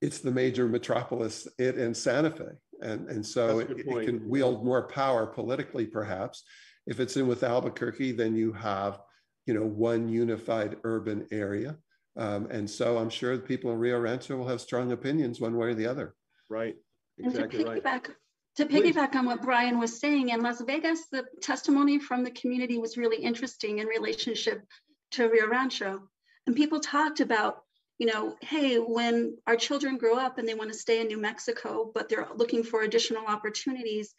[0.00, 2.44] it's the major metropolis, it and Santa Fe
[2.82, 6.44] and and so it, it, can wield more power politically perhaps
[6.90, 9.00] if it's in with albuquerque then you have
[9.46, 11.76] you know one unified urban area
[12.18, 15.56] um, and so i'm sure the people in rio rancho will have strong opinions one
[15.56, 16.14] way or the other
[16.50, 16.76] right
[17.18, 18.16] exactly and to piggyback, right.
[18.56, 22.78] To piggyback on what Brian was saying, in Las Vegas, the testimony from the community
[22.78, 24.66] was really interesting in relationship
[25.12, 26.02] to Rio Rancho.
[26.46, 27.62] And people talked about
[28.00, 31.20] you know, hey, when our children grow up and they want to stay in New
[31.20, 34.14] Mexico, but they're looking for additional opportunities,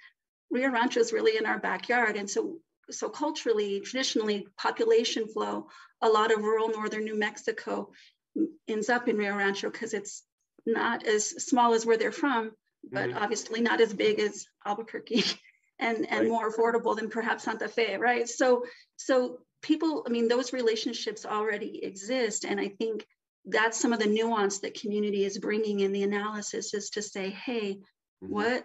[0.51, 2.15] Rio Rancho is really in our backyard.
[2.15, 2.57] And so,
[2.89, 5.67] so culturally, traditionally, population flow,
[6.01, 7.91] a lot of rural northern New Mexico
[8.67, 10.23] ends up in Rio Rancho because it's
[10.65, 12.51] not as small as where they're from,
[12.91, 13.17] but mm-hmm.
[13.17, 15.23] obviously not as big as Albuquerque
[15.79, 16.27] and, and right.
[16.27, 18.27] more affordable than perhaps Santa Fe, right?
[18.27, 18.65] So,
[18.97, 22.45] so people, I mean, those relationships already exist.
[22.45, 23.05] And I think
[23.45, 27.29] that's some of the nuance that community is bringing in the analysis is to say
[27.29, 28.33] hey mm-hmm.
[28.33, 28.63] what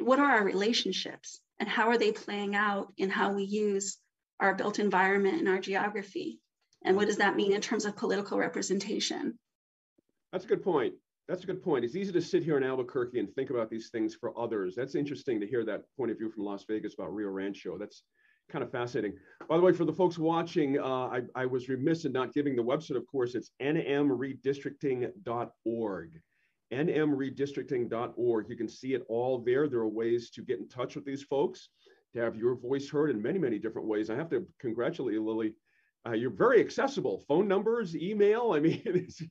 [0.00, 3.98] what are our relationships and how are they playing out in how we use
[4.38, 6.40] our built environment and our geography
[6.84, 9.38] and what does that mean in terms of political representation
[10.32, 10.94] That's a good point.
[11.28, 11.84] That's a good point.
[11.84, 14.74] It's easy to sit here in Albuquerque and think about these things for others.
[14.74, 17.78] That's interesting to hear that point of view from Las Vegas about Rio Rancho.
[17.78, 18.02] That's
[18.50, 19.16] kind of fascinating.
[19.48, 22.56] By the way, for the folks watching, uh, I, I, was remiss in not giving
[22.56, 26.20] the website, of course, it's nmredistricting.org.
[26.72, 28.48] nmredistricting.org.
[28.48, 29.68] You can see it all there.
[29.68, 31.68] There are ways to get in touch with these folks,
[32.14, 34.10] to have your voice heard in many, many different ways.
[34.10, 35.54] I have to congratulate you, Lily.
[36.06, 37.22] Uh, you're very accessible.
[37.28, 38.52] Phone numbers, email.
[38.54, 39.22] I mean, this,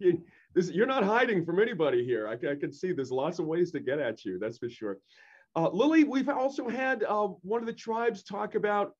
[0.53, 2.27] this, you're not hiding from anybody here.
[2.27, 4.37] I, I, can see there's lots of ways to get at you.
[4.37, 4.99] That's for sure.
[5.55, 8.93] Uh, Lily, we've also had uh, one of the tribes talk about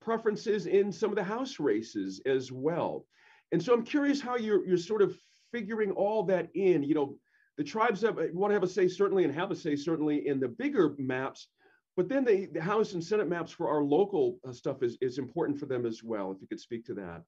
[0.00, 3.04] preferences in some of the house races as well.
[3.50, 5.18] And so I'm curious how you're, you're sort of
[5.50, 6.84] figuring all that in.
[6.84, 7.16] You know,
[7.58, 10.38] the tribes have, want to have a say certainly and have a say certainly in
[10.38, 11.48] the bigger maps,
[11.96, 15.18] but then the, the House and Senate maps for our local uh, stuff is, is
[15.18, 16.30] important for them as well.
[16.30, 17.22] If you could speak to that.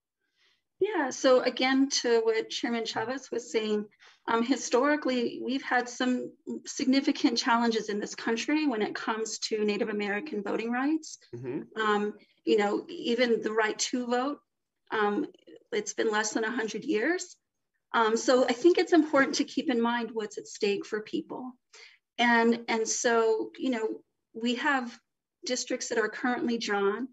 [0.79, 3.85] Yeah, so again, to what Chairman Chavez was saying,
[4.29, 6.31] um, historically, we've had some
[6.65, 11.19] significant challenges in this country when it comes to Native American voting rights.
[11.35, 11.81] Mm-hmm.
[11.81, 12.15] Um,
[12.45, 14.39] you know, even the right to vote,
[14.91, 15.27] um,
[15.73, 17.37] it's been less than 100 years.
[17.93, 21.53] Um, so I think it's important to keep in mind what's at stake for people.
[22.19, 24.01] And, and so, you know,
[24.35, 24.97] we have
[25.45, 27.09] districts that are currently drawn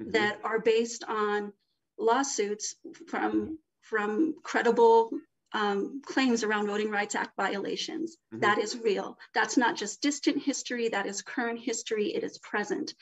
[0.00, 0.10] mm-hmm.
[0.12, 1.52] that are based on
[1.98, 2.74] lawsuits
[3.08, 5.10] from from credible
[5.52, 8.16] um, claims around Voting Rights Act violations.
[8.32, 8.40] Mm-hmm.
[8.40, 9.18] That is real.
[9.34, 12.94] That's not just distant history, that is current history, it is present.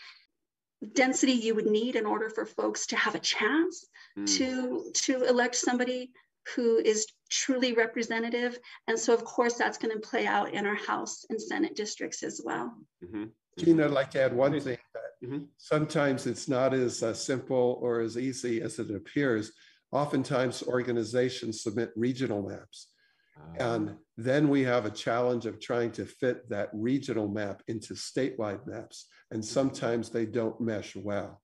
[0.95, 4.27] Density you would need in order for folks to have a chance mm.
[4.39, 6.11] to, to elect somebody
[6.55, 8.59] who is truly representative.
[8.87, 12.23] And so, of course, that's going to play out in our House and Senate districts
[12.23, 12.75] as well.
[13.05, 13.25] Mm-hmm.
[13.59, 15.45] Gina, I'd like to add one thing that mm-hmm.
[15.57, 19.53] sometimes it's not as uh, simple or as easy as it appears.
[19.91, 22.89] Oftentimes, organizations submit regional maps.
[23.37, 27.95] Uh, and then we have a challenge of trying to fit that regional map into
[27.95, 29.07] statewide maps.
[29.31, 31.43] And sometimes they don't mesh well.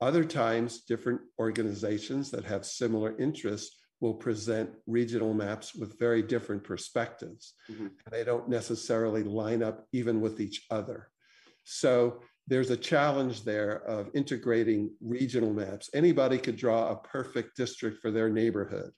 [0.00, 6.62] Other times, different organizations that have similar interests will present regional maps with very different
[6.62, 7.54] perspectives.
[7.70, 7.86] Mm-hmm.
[7.86, 11.08] And they don't necessarily line up even with each other.
[11.64, 15.90] So there's a challenge there of integrating regional maps.
[15.94, 18.92] Anybody could draw a perfect district for their neighborhood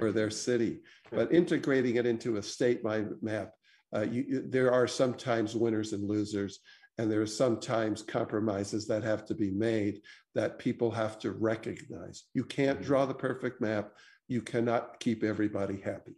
[0.00, 0.80] or their city,
[1.12, 3.50] but integrating it into a statewide map,
[3.94, 6.60] uh, you, there are sometimes winners and losers,
[6.98, 10.00] and there are sometimes compromises that have to be made
[10.34, 12.24] that people have to recognize.
[12.34, 12.86] You can't mm-hmm.
[12.86, 13.92] draw the perfect map.
[14.28, 16.14] You cannot keep everybody happy.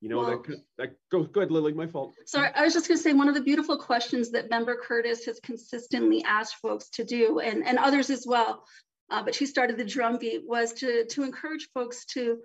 [0.00, 2.14] You know, well, that, that go, go ahead, Lily, my fault.
[2.24, 5.40] Sorry, I was just gonna say one of the beautiful questions that Member Curtis has
[5.40, 8.64] consistently asked folks to do and, and others as well,
[9.10, 12.38] uh, but she started the drumbeat was to, to encourage folks to,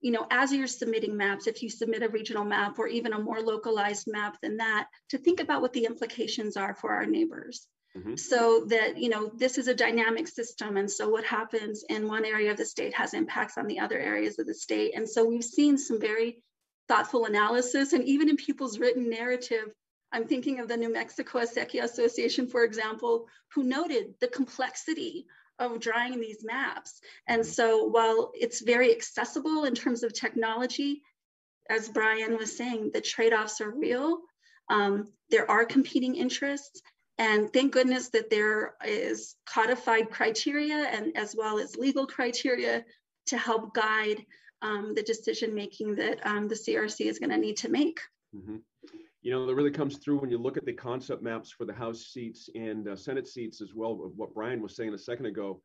[0.00, 3.18] you know, as you're submitting maps, if you submit a regional map or even a
[3.18, 7.66] more localized map than that, to think about what the implications are for our neighbors.
[7.96, 8.16] Mm-hmm.
[8.16, 10.76] So that, you know, this is a dynamic system.
[10.76, 13.98] And so what happens in one area of the state has impacts on the other
[13.98, 14.92] areas of the state.
[14.94, 16.42] And so we've seen some very
[16.88, 19.72] thoughtful analysis, and even in people's written narrative.
[20.12, 25.26] I'm thinking of the New Mexico Acequia Association, for example, who noted the complexity
[25.60, 27.00] of drawing these maps.
[27.28, 31.02] And so while it's very accessible in terms of technology,
[31.68, 34.18] as Brian was saying, the trade-offs are real.
[34.68, 36.82] Um, there are competing interests.
[37.20, 42.82] And thank goodness that there is codified criteria and as well as legal criteria
[43.26, 44.24] to help guide
[44.62, 48.00] um, the decision making that um, the CRC is going to need to make.
[48.34, 48.56] Mm-hmm.
[49.20, 51.74] You know, that really comes through when you look at the concept maps for the
[51.74, 55.26] House seats and uh, Senate seats as well, of what Brian was saying a second
[55.26, 55.60] ago.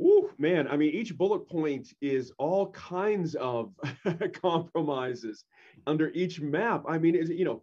[0.00, 3.72] Ooh, man, I mean, each bullet point is all kinds of
[4.42, 5.44] compromises
[5.86, 6.82] under each map.
[6.88, 7.62] I mean, you know,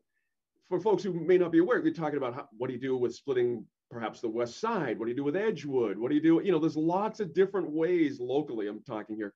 [0.70, 2.96] for folks who may not be aware, we're talking about how, what do you do
[2.96, 5.00] with splitting perhaps the west side?
[5.00, 5.98] What do you do with Edgewood?
[5.98, 6.42] What do you do?
[6.44, 8.68] You know, there's lots of different ways locally.
[8.68, 9.34] I'm talking here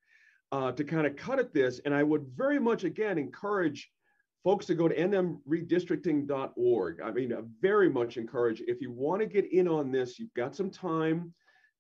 [0.51, 1.79] uh, to kind of cut at this.
[1.85, 3.89] And I would very much, again, encourage
[4.43, 7.01] folks to go to nmredistricting.org.
[7.01, 10.33] I mean, I very much encourage if you want to get in on this, you've
[10.35, 11.33] got some time.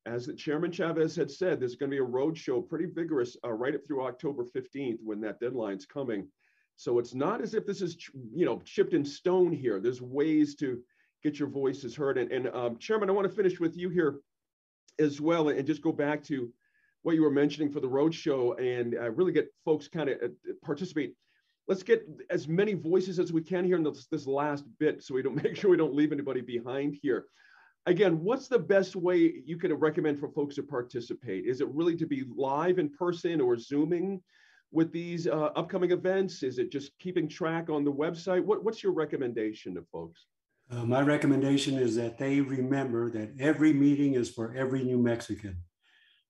[0.05, 3.75] As Chairman Chavez had said, there's going to be a roadshow, pretty vigorous, uh, right
[3.75, 6.27] up through October 15th when that deadline's coming.
[6.75, 7.97] So it's not as if this is,
[8.33, 9.79] you know, chipped in stone here.
[9.79, 10.81] There's ways to
[11.23, 12.17] get your voices heard.
[12.17, 14.19] And, and um, Chairman, I want to finish with you here
[14.99, 16.51] as well, and just go back to
[17.03, 20.27] what you were mentioning for the roadshow and uh, really get folks kind of uh,
[20.63, 21.15] participate.
[21.67, 25.13] Let's get as many voices as we can here in this, this last bit so
[25.13, 27.25] we don't make sure we don't leave anybody behind here.
[27.85, 31.45] Again, what's the best way you could recommend for folks to participate?
[31.45, 34.21] Is it really to be live in person or Zooming?
[34.73, 36.43] With these uh, upcoming events?
[36.43, 38.43] Is it just keeping track on the website?
[38.43, 40.25] What, what's your recommendation to folks?
[40.71, 45.57] Uh, my recommendation is that they remember that every meeting is for every New Mexican.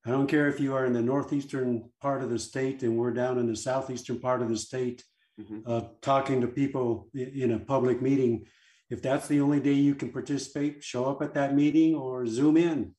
[0.06, 3.14] I don't care if you are in the northeastern part of the state and we're
[3.14, 5.04] down in the southeastern part of the state
[5.40, 5.60] mm-hmm.
[5.66, 8.46] uh, talking to people in a public meeting.
[8.90, 12.58] If that's the only day you can participate, show up at that meeting or zoom
[12.58, 12.94] in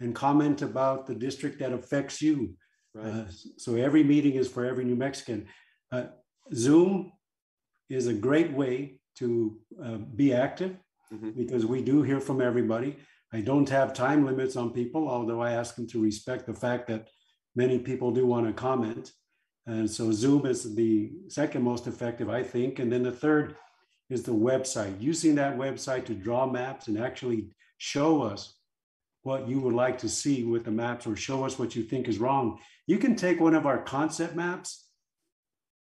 [0.00, 2.54] and comment about the district that affects you.
[2.94, 3.06] Right.
[3.06, 3.24] Uh,
[3.56, 5.48] so every meeting is for every New Mexican.
[5.90, 6.04] Uh,
[6.52, 7.12] Zoom
[7.90, 10.76] is a great way to uh, be active
[11.12, 11.30] mm-hmm.
[11.30, 12.96] because we do hear from everybody.
[13.32, 16.86] I don't have time limits on people, although I ask them to respect the fact
[16.88, 17.08] that
[17.56, 19.12] many people do want to comment.
[19.66, 22.78] And so Zoom is the second most effective, I think.
[22.78, 23.56] And then the third
[24.10, 28.58] is the website, using that website to draw maps and actually show us
[29.24, 32.08] what you would like to see with the maps or show us what you think
[32.08, 32.58] is wrong.
[32.86, 34.86] You can take one of our concept maps,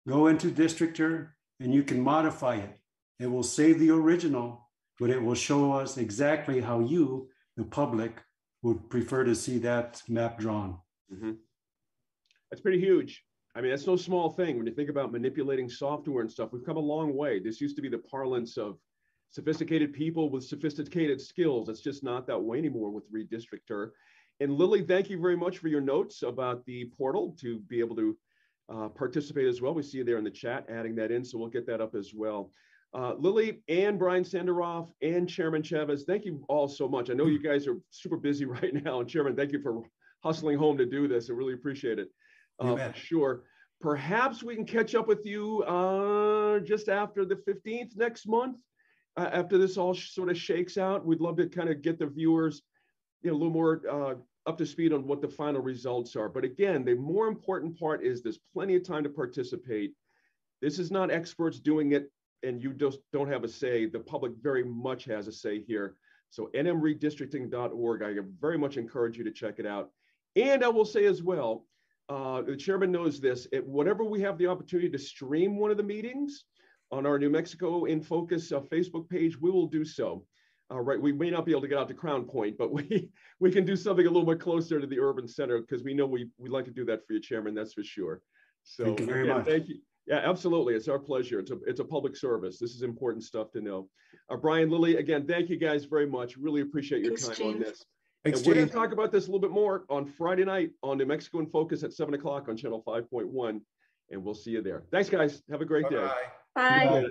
[0.08, 1.28] go into Districtr,
[1.60, 2.78] and you can modify it.
[3.18, 8.22] It will save the original, but it will show us exactly how you, the public,
[8.62, 10.78] would prefer to see that map drawn.
[11.12, 11.32] Mm-hmm.
[12.50, 13.24] That's pretty huge.
[13.56, 16.50] I mean, that's no small thing when you think about manipulating software and stuff.
[16.52, 17.40] We've come a long way.
[17.40, 18.78] This used to be the parlance of
[19.34, 21.68] sophisticated people with sophisticated skills.
[21.68, 23.90] It's just not that way anymore with Redistrictr.
[24.38, 27.96] And Lily, thank you very much for your notes about the portal to be able
[27.96, 28.16] to
[28.72, 29.74] uh, participate as well.
[29.74, 31.96] We see you there in the chat, adding that in, so we'll get that up
[31.96, 32.52] as well.
[32.96, 37.10] Uh, Lily and Brian Sanderoff and Chairman Chavez, thank you all so much.
[37.10, 39.82] I know you guys are super busy right now, and Chairman, thank you for
[40.22, 41.28] hustling home to do this.
[41.28, 42.08] I really appreciate it.
[42.60, 43.42] Uh, sure.
[43.80, 48.58] Perhaps we can catch up with you uh, just after the 15th next month
[49.16, 52.62] after this all sort of shakes out, we'd love to kind of get the viewers,
[53.22, 54.14] you know, a little more uh,
[54.46, 56.28] up to speed on what the final results are.
[56.28, 59.94] But again, the more important part is there's plenty of time to participate.
[60.60, 62.10] This is not experts doing it
[62.42, 63.86] and you just don't have a say.
[63.86, 65.96] The public very much has a say here.
[66.30, 69.90] So nmredistricting.org, I very much encourage you to check it out.
[70.36, 71.66] And I will say as well,
[72.08, 75.82] uh, the chairman knows this, whenever we have the opportunity to stream one of the
[75.82, 76.44] meetings,
[76.94, 80.24] on our New Mexico in Focus uh, Facebook page, we will do so.
[80.72, 83.50] Uh, right, we may not be able to get out to Crownpoint, but we we
[83.50, 86.28] can do something a little bit closer to the urban center because we know we
[86.38, 87.54] we like to do that for you, Chairman.
[87.54, 88.22] That's for sure.
[88.62, 89.46] So thank you very again, much.
[89.46, 89.80] Thank you.
[90.06, 90.74] Yeah, absolutely.
[90.74, 91.40] It's our pleasure.
[91.40, 92.58] It's a it's a public service.
[92.58, 93.88] This is important stuff to know.
[94.30, 96.36] Uh, Brian Lily, again, thank you guys very much.
[96.36, 97.54] Really appreciate your Thanks, time James.
[97.56, 97.84] on this.
[98.24, 100.70] Thanks, and we're going to talk about this a little bit more on Friday night
[100.82, 103.60] on New Mexico in Focus at seven o'clock on Channel 5.1,
[104.10, 104.84] and we'll see you there.
[104.90, 105.42] Thanks, guys.
[105.50, 106.06] Have a great Bye-bye.
[106.06, 106.12] day.
[106.54, 106.86] Bye.
[106.86, 107.04] Bye.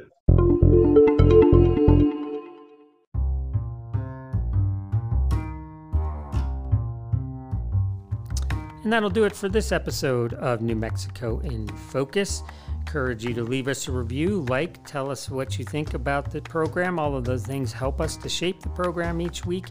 [8.84, 12.44] And that'll do it for this episode of New Mexico in Focus.
[12.80, 16.42] Encourage you to leave us a review, like, tell us what you think about the
[16.42, 17.00] program.
[17.00, 19.68] All of those things help us to shape the program each week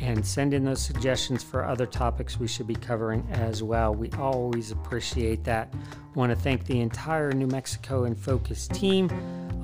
[0.00, 3.94] and send in those suggestions for other topics we should be covering as well.
[3.94, 5.72] We always appreciate that.
[6.14, 9.10] Want to thank the entire New Mexico in Focus team.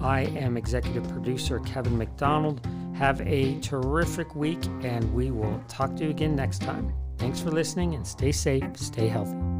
[0.00, 2.66] I am executive producer Kevin McDonald.
[2.94, 6.92] Have a terrific week, and we will talk to you again next time.
[7.18, 9.51] Thanks for listening and stay safe, stay healthy.